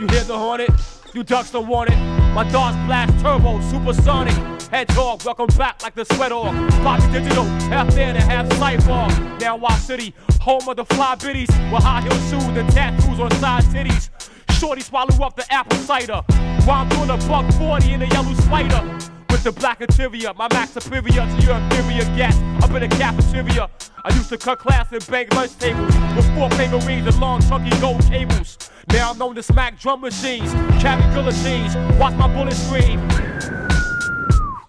You 0.00 0.08
hear 0.08 0.24
the 0.24 0.36
hornet? 0.36 0.93
You 1.14 1.22
ducks 1.22 1.52
don't 1.52 1.68
want 1.68 1.90
it. 1.90 1.96
My 2.34 2.42
darts 2.50 2.76
blast 2.86 3.12
turbo, 3.22 3.60
supersonic. 3.60 4.34
Hedgehog, 4.72 5.24
welcome 5.24 5.46
back 5.56 5.80
like 5.84 5.94
the 5.94 6.04
sweat 6.04 6.32
off. 6.32 6.52
Poppy 6.82 7.06
digital, 7.12 7.44
half 7.70 7.94
there 7.94 8.08
and 8.08 8.18
half 8.18 8.46
cyborg. 8.58 9.40
Now 9.40 9.56
Wild 9.56 9.78
City, 9.78 10.12
home 10.40 10.68
of 10.68 10.76
the 10.76 10.84
fly 10.84 11.14
biddies 11.14 11.48
with 11.72 11.84
high 11.84 12.00
heel 12.00 12.10
shoes 12.28 12.58
and 12.58 12.68
tattoos 12.72 13.20
on 13.20 13.30
side 13.36 13.62
titties. 13.64 14.10
Shorty 14.58 14.82
swallow 14.82 15.24
up 15.24 15.36
the 15.36 15.46
apple 15.52 15.78
cider. 15.78 16.20
While 16.64 16.82
I'm 16.82 16.88
doing 16.88 17.10
a 17.10 17.16
buck 17.28 17.48
40 17.52 17.92
in 17.92 18.02
a 18.02 18.06
yellow 18.06 18.34
spider. 18.34 19.23
The 19.44 19.52
black 19.52 19.82
interior, 19.82 20.32
my 20.32 20.48
max 20.54 20.72
superior 20.72 21.02
to 21.02 21.42
your 21.42 21.56
inferior 21.56 22.04
gas. 22.16 22.34
Up 22.64 22.70
in 22.70 22.80
the 22.80 22.88
cafeteria, 22.88 23.68
I 24.02 24.14
used 24.14 24.30
to 24.30 24.38
cut 24.38 24.58
class 24.58 24.90
and 24.90 25.06
bang 25.06 25.28
lunch 25.34 25.58
tables 25.58 25.94
with 26.16 26.34
four 26.34 26.48
finger 26.52 26.78
rings 26.86 27.06
and 27.06 27.20
long 27.20 27.42
chunky 27.42 27.78
gold 27.78 28.02
cables. 28.06 28.56
Now 28.88 29.10
I'm 29.10 29.18
known 29.18 29.34
to 29.34 29.42
smack 29.42 29.78
drum 29.78 30.00
machines, 30.00 30.50
carry 30.80 31.02
guillotines, 31.12 31.76
watch 32.00 32.14
my 32.14 32.26
bullets 32.26 32.56
scream. 32.56 33.00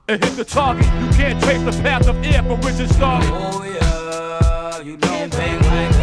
And 0.10 0.22
hit 0.22 0.36
the 0.36 0.44
target. 0.46 0.84
You 0.84 1.10
can't 1.16 1.42
trace 1.42 1.64
the 1.64 1.72
path 1.82 2.10
of 2.10 2.22
air 2.26 2.44
from 2.44 2.60
which 2.60 2.78
it 2.78 2.90
started. 2.90 3.30
Oh 3.32 3.64
yeah, 3.64 4.82
you 4.82 4.98
don't 4.98 5.32
bang 5.32 5.62
like 5.62 5.95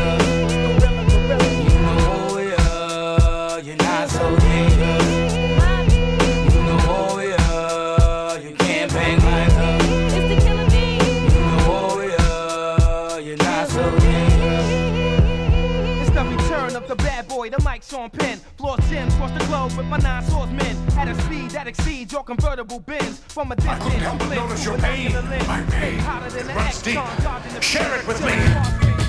mic's 17.83 17.95
on 17.95 18.11
pen. 18.11 18.39
Floor 18.57 18.77
10, 18.77 19.11
cross 19.13 19.31
the 19.39 19.45
globe 19.47 19.73
with 19.77 19.87
my 19.87 19.99
nine 19.99 20.23
swordsmen. 20.25 20.77
At 20.99 21.09
a 21.09 21.21
speed 21.23 21.51
that 21.51 21.67
exceeds 21.67 22.13
your 22.13 22.23
convertible 22.23 22.81
bins. 22.81 23.19
From 23.19 23.53
a 23.53 23.57
distance, 23.57 23.85
you 23.85 24.01
help 24.01 24.19
but 24.19 24.35
notice 24.35 24.65
your 24.65 24.79
pain. 24.79 25.07
in 25.07 25.13
the 25.13 25.23
lens. 25.23 25.49
My 25.49 25.63
pain 25.63 26.57
runs 26.57 26.83
deep. 26.83 26.95
John 26.95 27.23
dodging 27.23 27.55
the 27.55 27.61
Share 27.61 27.99
it 27.99 28.07
with 28.07 28.25
me. 28.25 29.02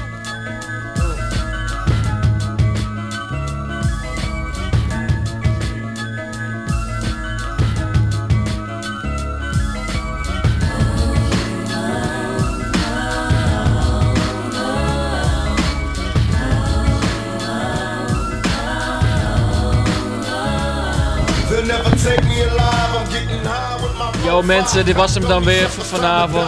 Yo 24.23 24.41
mensen, 24.41 24.85
dit 24.85 24.95
was 24.95 25.13
hem 25.13 25.27
dan 25.27 25.43
weer 25.43 25.69
voor 25.69 25.83
vanavond. 25.83 26.47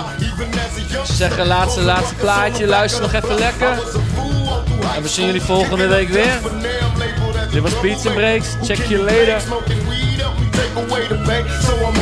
Ze 1.06 1.14
zeggen 1.14 1.47
laatste, 1.47 1.81
laatste 1.81 2.15
plaatje. 2.15 2.68
Luister 2.68 3.02
nog 3.02 3.14
even 3.14 3.39
lekker. 3.39 3.80
En 4.95 5.02
we 5.02 5.07
zien 5.07 5.26
jullie 5.26 5.41
volgende 5.41 5.88
week 5.88 6.10
weer. 6.10 6.39
Dit 7.52 7.61
was 7.61 7.80
Beats 7.80 8.06
and 8.06 8.15
Breaks. 8.15 8.47
Check 8.64 8.77
you 8.77 9.03
later. 9.03 9.41
the 11.07 11.45
so 11.61 11.73
I'm 11.85 11.95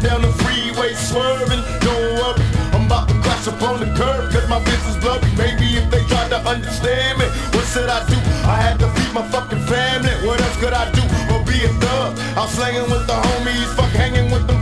down 0.00 0.22
the 0.22 0.32
freeway, 0.44 0.94
swerving, 0.94 1.62
worry. 2.20 2.42
I'm 2.72 2.86
about 2.86 3.08
to 3.08 3.14
crash 3.24 3.46
upon 3.46 3.80
the 3.80 3.86
curb, 3.98 4.32
cause 4.32 4.48
my 4.48 4.60
business 4.64 4.96
blurry. 5.02 5.26
Maybe 5.36 5.66
if 5.80 5.90
they 5.90 6.02
tried 6.06 6.30
to 6.30 6.38
understand 6.44 7.18
me, 7.18 7.26
what 7.54 7.64
should 7.72 7.88
I 7.88 8.00
do? 8.06 8.18
I 8.46 8.56
had 8.64 8.78
to 8.80 8.88
feed 8.94 9.12
my 9.12 9.26
fucking 9.28 9.64
family, 9.66 10.14
what 10.26 10.40
else 10.40 10.56
could 10.60 10.72
I 10.72 10.90
do? 10.92 11.02
Or 11.32 11.42
be 11.44 11.64
a 11.64 11.70
thug? 11.82 12.18
I'm 12.36 12.48
slanging 12.48 12.88
with 12.90 13.06
the 13.06 13.16
homies, 13.26 13.70
fuck 13.76 13.90
hanging 13.90 14.30
with 14.30 14.46
them 14.46 14.53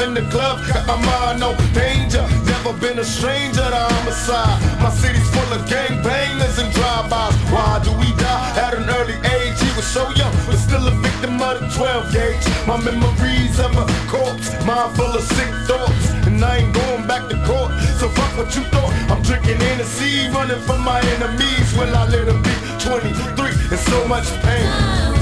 in 0.00 0.14
the 0.14 0.22
club. 0.30 0.60
Got 0.68 0.86
my 0.86 0.96
mind 0.96 1.40
no 1.40 1.54
danger, 1.72 2.22
never 2.46 2.72
been 2.78 2.98
a 2.98 3.04
stranger 3.04 3.62
to 3.62 3.82
homicide. 3.90 4.58
My 4.82 4.90
city's 4.90 5.28
full 5.30 5.50
of 5.52 5.68
gang 5.68 6.02
bangers 6.02 6.58
and 6.58 6.72
drive-bys. 6.72 7.34
Why 7.50 7.80
do 7.82 7.90
we 7.98 8.10
die 8.16 8.50
at 8.58 8.74
an 8.74 8.88
early 8.88 9.18
age? 9.38 9.58
He 9.60 9.70
was 9.76 9.86
so 9.86 10.08
young, 10.14 10.34
but 10.46 10.56
still 10.56 10.86
a 10.86 10.94
victim 11.02 11.40
of 11.40 11.60
the 11.60 11.68
12 11.74 12.12
gauge. 12.12 12.44
My 12.66 12.76
memories 12.78 13.58
of 13.58 13.74
a 13.76 13.86
corpse, 14.06 14.52
mind 14.64 14.94
full 14.96 15.12
of 15.14 15.22
sick 15.22 15.52
thoughts, 15.66 16.10
and 16.26 16.42
I 16.44 16.58
ain't 16.58 16.74
going 16.74 17.06
back 17.06 17.28
to 17.30 17.36
court. 17.46 17.72
So 17.98 18.08
fuck 18.08 18.36
what 18.36 18.54
you 18.54 18.62
thought. 18.74 18.92
I'm 19.10 19.22
drinking 19.22 19.60
in 19.60 19.78
the 19.78 19.84
sea, 19.84 20.28
running 20.28 20.60
from 20.62 20.84
my 20.84 21.00
enemies. 21.16 21.68
Will 21.76 21.94
I 21.94 22.06
let 22.08 22.26
them 22.26 22.42
be 22.42 22.54
23 22.78 23.50
and 23.72 23.80
so 23.90 24.06
much 24.06 24.28
pain? 24.42 25.17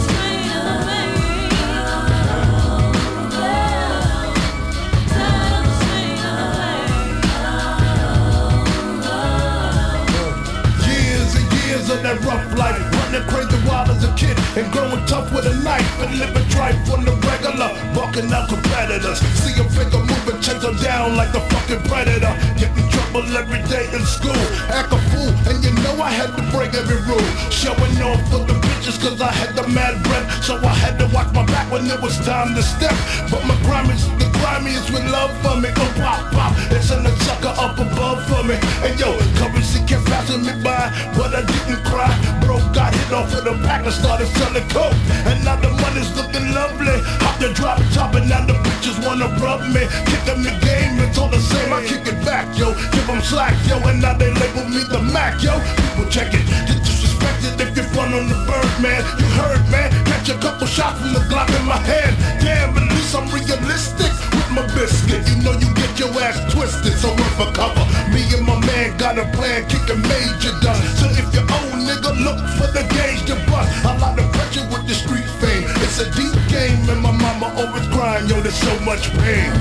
Of 11.91 12.03
that 12.03 12.19
rough 12.27 12.43
life, 12.59 12.79
running 12.99 13.23
crazy 13.31 13.59
wild 13.69 13.91
as 13.91 14.03
a 14.03 14.11
kid 14.19 14.35
and 14.59 14.67
growing 14.73 15.05
tough 15.07 15.31
with 15.31 15.47
a 15.47 15.55
knife 15.63 15.87
and 16.03 16.19
living 16.19 16.49
tripe 16.51 16.75
on 16.91 17.05
the 17.05 17.15
regular, 17.23 17.71
bucking 17.95 18.27
out 18.33 18.49
competitors. 18.49 19.23
See 19.39 19.55
a 19.55 19.65
figure 19.71 20.03
moving, 20.03 20.41
chase 20.43 20.63
them 20.63 20.75
down 20.83 21.17
like 21.17 21.31
the 21.31 21.41
fucking 21.47 21.83
predator. 21.87 22.35
Get 22.59 22.75
in 22.75 22.87
trouble 22.91 23.23
every 23.39 23.63
day 23.71 23.87
in 23.95 24.03
school, 24.03 24.43
act 24.75 24.91
a 24.91 24.99
fool, 25.15 25.31
and 25.47 25.63
you 25.63 25.71
know 25.87 25.95
I 26.03 26.11
had 26.11 26.35
to 26.35 26.43
break 26.51 26.75
every 26.75 26.99
rule. 27.07 27.29
Showing 27.55 27.95
off 28.03 28.19
for 28.31 28.43
the 28.43 28.59
bitches 28.59 28.99
cause 28.99 29.21
I 29.21 29.31
had 29.31 29.55
the 29.55 29.67
mad 29.69 30.03
breath, 30.03 30.27
so 30.43 30.59
I 30.59 30.75
had 30.75 30.99
to 30.99 31.07
watch 31.15 31.31
my 31.35 31.47
back 31.47 31.71
when 31.71 31.87
it 31.87 32.01
was 32.03 32.19
time 32.27 32.55
to 32.55 32.63
step. 32.63 32.97
But 33.31 33.47
my 33.47 33.55
crime 33.63 33.91
is 33.91 34.03
the 34.19 34.36
grimiest 34.41 34.91
with 34.91 35.07
love 35.11 35.33
for 35.43 35.57
me. 35.61 35.71
Oh 35.77 35.93
pop 35.97 36.33
pop, 36.33 36.53
it's 36.71 36.91
in 36.91 37.03
the 37.03 37.13
sucker 37.25 37.55
up 37.57 37.79
above 37.79 38.21
for 38.29 38.43
me. 38.45 38.57
And 38.85 38.99
yo, 38.99 39.17
currency 39.39 39.81
kept 39.87 40.07
passing 40.07 40.45
me 40.45 40.53
by, 40.63 40.91
but 41.17 41.35
I 41.35 41.43
didn't 41.45 41.85
cry. 41.85 42.11
Bro 42.41 42.59
got 42.73 42.95
hit 42.95 43.13
off 43.13 43.33
with 43.33 43.47
a 43.47 43.55
pack 43.67 43.85
and 43.85 43.95
started 43.95 44.29
selling 44.39 44.69
coke. 44.71 44.97
And 45.27 45.45
now 45.45 45.57
the 45.57 45.71
money's 45.83 46.11
looking 46.17 46.53
lovely. 46.53 46.99
Hop 47.25 47.39
the 47.39 47.53
drop 47.55 47.79
top 47.93 48.15
and 48.15 48.29
now 48.29 48.45
the 48.45 48.55
bitches 48.65 48.99
wanna 49.05 49.29
rub 49.41 49.63
me. 49.73 49.85
Kick 50.07 50.23
them 50.25 50.43
the 50.43 50.55
game, 50.65 50.99
it's 51.01 51.19
all 51.19 51.29
the 51.29 51.41
same. 51.41 51.73
I 51.73 51.83
kick 51.85 52.07
it 52.07 52.19
back, 52.25 52.47
yo. 52.59 52.75
Give 52.93 53.07
them 53.07 53.21
slack, 53.23 53.55
yo. 53.69 53.79
And 53.89 54.01
now 54.01 54.15
they 54.15 54.33
label 54.33 54.69
me 54.69 54.83
the 54.91 55.01
Mac, 55.13 55.43
yo. 55.43 55.55
People 55.77 56.11
check 56.11 56.35
it. 56.35 56.45
Get 56.69 56.81
disrespected 56.83 57.61
if 57.61 57.77
you're 57.77 57.89
front 57.95 58.15
on 58.15 58.29
the 58.29 58.39
bird, 58.49 58.73
man. 58.83 59.03
You 59.19 59.27
heard, 59.39 59.65
man. 59.71 59.91
Catch 60.07 60.29
a 60.31 60.39
couple 60.39 60.67
shots 60.67 61.01
from 61.01 61.13
the 61.13 61.21
Glock 61.31 61.49
in 61.59 61.67
my 61.67 61.79
hand. 61.79 62.17
Damn, 62.41 62.77
at 62.77 62.89
least 62.93 63.15
I'm 63.15 63.29
realistic 63.31 64.16
with 64.57 64.69
my 64.69 64.75
biscuit. 64.75 65.29
You 65.29 65.43
know 65.43 65.53
you 65.53 65.73
get 65.75 65.99
your 65.99 66.11
ass 66.21 66.53
twisted, 66.53 66.95
so 66.99 67.09
run 67.09 67.31
for 67.37 67.53
cover. 67.53 67.85
Me 68.13 68.23
and 68.35 68.47
my 68.47 68.59
man 68.67 68.97
got 68.97 69.19
a 69.19 69.25
plan, 69.37 69.69
kicking 69.69 70.01
major 70.03 70.55
done. 70.61 70.81
So 70.97 71.07
if 71.11 71.29
you 71.35 71.41
old 71.41 71.81
nigga, 71.85 72.13
look 72.25 72.39
for 72.57 72.69
the 72.73 72.85
gauge 72.95 73.25
to 73.27 73.37
bust. 73.51 73.71
A 73.85 73.99
lot 73.99 74.19
of 74.19 74.33
pressure 74.33 74.67
with 74.71 74.87
the 74.87 74.95
street 74.95 75.29
fame. 75.41 75.69
It's 75.85 76.01
a 76.01 76.11
deep 76.13 76.35
game, 76.49 76.89
and 76.89 77.01
my 77.03 77.13
mama 77.13 77.53
always 77.57 77.87
crying, 77.89 78.29
yo, 78.29 78.41
there's 78.41 78.55
so 78.55 78.73
much 78.81 79.11
pain. 79.19 79.53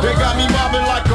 They 0.00 0.14
got 0.16 0.36
me 0.36 0.48
mobbing 0.48 0.86
like 0.86 1.09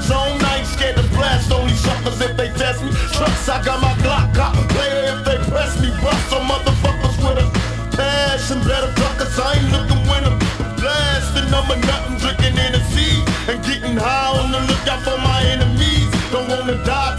gloves 0.00 0.10
on. 0.10 0.44
I 0.44 0.58
ain't 0.58 0.66
scared 0.66 0.96
to 0.96 1.02
blast 1.14 1.52
on 1.52 1.66
these 1.66 1.80
suckers 1.80 2.20
if 2.20 2.36
they 2.36 2.48
test 2.48 2.82
me. 2.82 2.90
Trust, 3.12 3.48
I 3.48 3.62
got 3.64 3.80
my 3.80 3.92
Glock 4.02 4.34
cop 4.34 4.54
player 4.70 5.16
if 5.16 5.24
they 5.24 5.38
press 5.50 5.80
me. 5.80 5.90
Bust 6.02 6.30
some 6.30 6.46
motherfuckers 6.46 7.16
with 7.22 7.44
a 7.44 7.96
passion. 7.96 8.58
Better 8.60 8.92
fuckers, 9.00 9.38
I 9.38 9.58
ain't 9.58 9.72
looking 9.72 10.02
when 10.08 10.24
I'm 10.24 10.38
blasting. 10.76 11.52
I'm 11.52 11.70
a 11.70 11.76
nothing 11.86 12.16
drinking 12.18 12.56
Hennessy 12.56 13.22
and 13.50 13.62
getting 13.64 13.96
high 13.96 14.38
on 14.38 14.52
the 14.52 14.60
lookout 14.60 15.02
for 15.02 15.18
my 15.18 15.42
enemies. 15.44 16.08
Don't 16.30 16.48
wanna 16.48 16.82
die, 16.84 17.16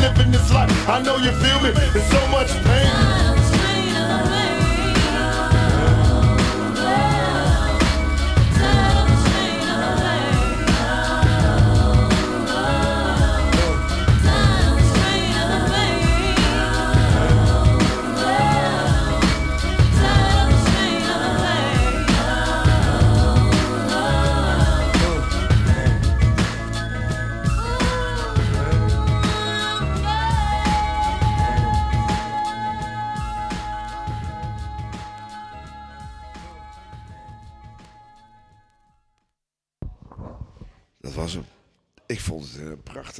living 0.00 0.30
this 0.30 0.52
life. 0.52 0.70
I 0.88 1.02
know 1.02 1.16
you 1.16 1.32
feel 1.32 1.60
me. 1.60 1.70
There's 1.92 2.10
so 2.10 2.26
much 2.28 2.50
pain. 2.64 3.17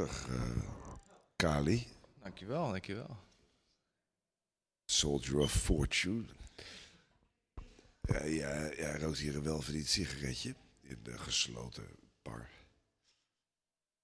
Prachtig, 0.09 0.29
eh, 0.29 0.63
Kali. 1.37 1.87
Dankjewel, 2.23 2.71
dankjewel. 2.71 3.17
Soldier 4.87 5.39
of 5.39 5.53
Fortune. 5.53 6.25
Ja, 8.01 8.25
ja, 8.25 8.73
ja 8.77 8.99
rookt 8.99 9.19
hier 9.19 9.37
een 9.37 9.43
welverdiend 9.43 9.87
sigaretje 9.87 10.55
in 10.81 10.99
de 11.03 11.19
gesloten 11.19 11.87
bar. 12.23 12.49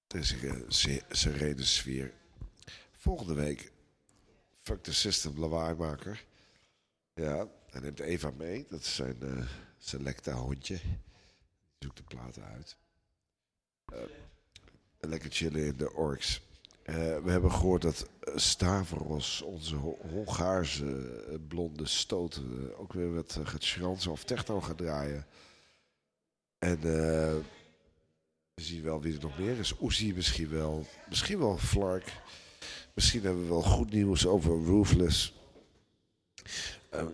Het 0.06 0.22
is 0.22 0.30
een 0.42 0.64
se- 0.72 1.02
serene 1.10 1.64
sfeer. 1.64 2.14
Volgende 2.92 3.34
week, 3.34 3.72
Fuck 4.62 4.82
the 4.82 4.94
System 4.94 5.38
lawaaimaker. 5.38 6.24
Ja, 7.14 7.48
hij 7.70 7.80
neemt 7.80 8.00
Eva 8.00 8.30
mee. 8.30 8.66
Dat 8.68 8.80
is 8.80 8.94
zijn 8.94 9.22
eh 9.22 9.46
selecta 9.78 10.32
hondje. 10.32 10.80
Zoekt 11.78 11.96
de 11.96 12.02
platen 12.02 12.44
uit. 12.44 12.76
En 13.92 14.08
lekker 15.08 15.30
chillen 15.30 15.66
in 15.66 15.76
de 15.76 15.92
Orks. 15.92 16.42
Eh, 16.82 16.94
we 16.94 17.30
hebben 17.30 17.52
gehoord 17.52 17.82
dat 17.82 18.08
eh, 18.20 18.36
Stavros, 18.36 19.42
onze 19.42 19.74
Ho- 19.76 19.98
Hongaarse 20.10 21.24
eh, 21.30 21.34
blonde 21.48 21.86
stoot, 21.86 22.40
ook 22.76 22.92
weer 22.92 23.14
wat 23.14 23.38
gaat 23.44 23.62
schransen 23.62 24.10
of 24.10 24.24
techno 24.24 24.60
gaat 24.60 24.78
draaien. 24.78 25.26
En 26.58 26.76
eh, 26.76 27.34
we 28.54 28.62
zien 28.62 28.82
wel 28.82 29.00
wie 29.02 29.14
er 29.14 29.20
nog 29.22 29.38
meer 29.38 29.58
is. 29.58 29.74
Uzi 29.82 30.14
misschien 30.14 30.48
wel. 30.48 30.86
Misschien 31.08 31.38
wel 31.38 31.58
Flark. 31.58 32.12
Misschien 32.94 33.22
hebben 33.22 33.42
we 33.42 33.48
wel 33.48 33.62
goed 33.62 33.92
nieuws 33.92 34.26
over 34.26 34.64
Roofless. 34.64 35.34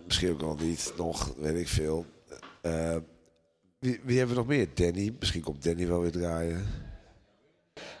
Misschien 0.05 0.31
ook 0.31 0.41
al 0.41 0.55
niet. 0.55 0.93
Nog, 0.97 1.33
weet 1.37 1.55
ik 1.57 1.67
veel. 1.67 2.05
Wie, 3.79 3.99
wie 4.03 4.17
hebben 4.17 4.35
we 4.35 4.41
nog 4.41 4.47
meer? 4.47 4.67
Danny. 4.73 5.15
Misschien 5.19 5.41
komt 5.41 5.63
Danny 5.63 5.87
wel 5.87 6.01
weer 6.01 6.11
draaien. 6.11 6.65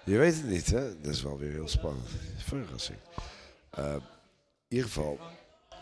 Je 0.03 0.17
weet 0.17 0.35
het 0.35 0.47
niet, 0.47 0.69
hè? 0.69 1.01
Dat 1.01 1.13
is 1.13 1.21
wel 1.21 1.37
weer 1.37 1.51
heel 1.51 1.67
spannend. 1.67 2.07
Verrassing. 2.37 2.99
Eh, 3.69 3.93
in 3.93 4.01
ieder 4.67 4.85
geval, 4.85 5.19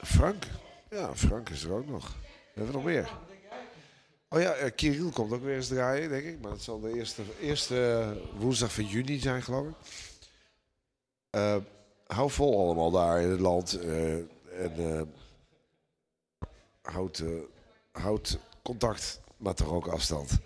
Frank. 0.03 0.43
Ja, 0.89 1.15
Frank 1.15 1.49
is 1.49 1.63
er 1.63 1.71
ook 1.71 1.87
nog. 1.87 2.15
Hebben 2.53 2.65
we 2.65 2.77
nog 2.77 2.83
meer? 2.83 3.09
Oh 4.31 4.41
ja, 4.41 4.53
eh, 4.53 4.71
Kirill 4.75 5.11
komt 5.11 5.31
ook 5.31 5.43
weer 5.43 5.55
eens 5.55 5.67
draaien, 5.67 6.09
denk 6.09 6.25
ik. 6.25 6.41
Maar 6.41 6.51
het 6.51 6.61
zal 6.61 6.79
de 6.79 6.93
eerste, 6.93 7.21
eerste 7.41 7.91
eh, 7.91 8.39
woensdag 8.39 8.73
van 8.73 8.85
juni 8.85 9.19
zijn, 9.19 9.41
geloof 9.41 9.67
ik. 9.67 9.75
Eh, 11.29 11.55
hou 12.07 12.31
vol 12.31 12.65
allemaal 12.65 12.91
daar 12.91 13.21
in 13.21 13.29
het 13.29 13.39
land. 13.39 13.79
en 14.59 15.13
houd, 16.81 17.23
houd 17.91 18.39
contact, 18.61 19.21
maar 19.37 19.53
toch 19.53 19.71
ook 19.71 19.87
afstand. 19.87 20.39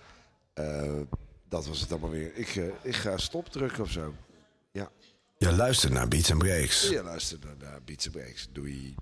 Dat 1.54 1.68
was 1.68 1.80
het 1.80 1.92
allemaal 1.92 2.10
weer. 2.10 2.36
Ik, 2.36 2.56
eh, 2.56 2.64
ik 2.82 2.96
ga 2.96 3.18
stop 3.18 3.50
drukken 3.50 3.84
of 3.84 3.92
zo. 3.92 4.14
Ja. 4.72 4.92
Je 5.38 5.52
luistert 5.52 5.94
naar 5.94 6.08
Beats 6.08 6.32
and 6.32 6.40
Breaks. 6.40 6.90
Je 6.90 7.04
luistert 7.04 7.44
naar, 7.44 7.56
naar 7.60 7.82
Beats 7.86 8.06
and 8.06 8.16
Breaks. 8.16 8.48
Doei. 8.52 8.96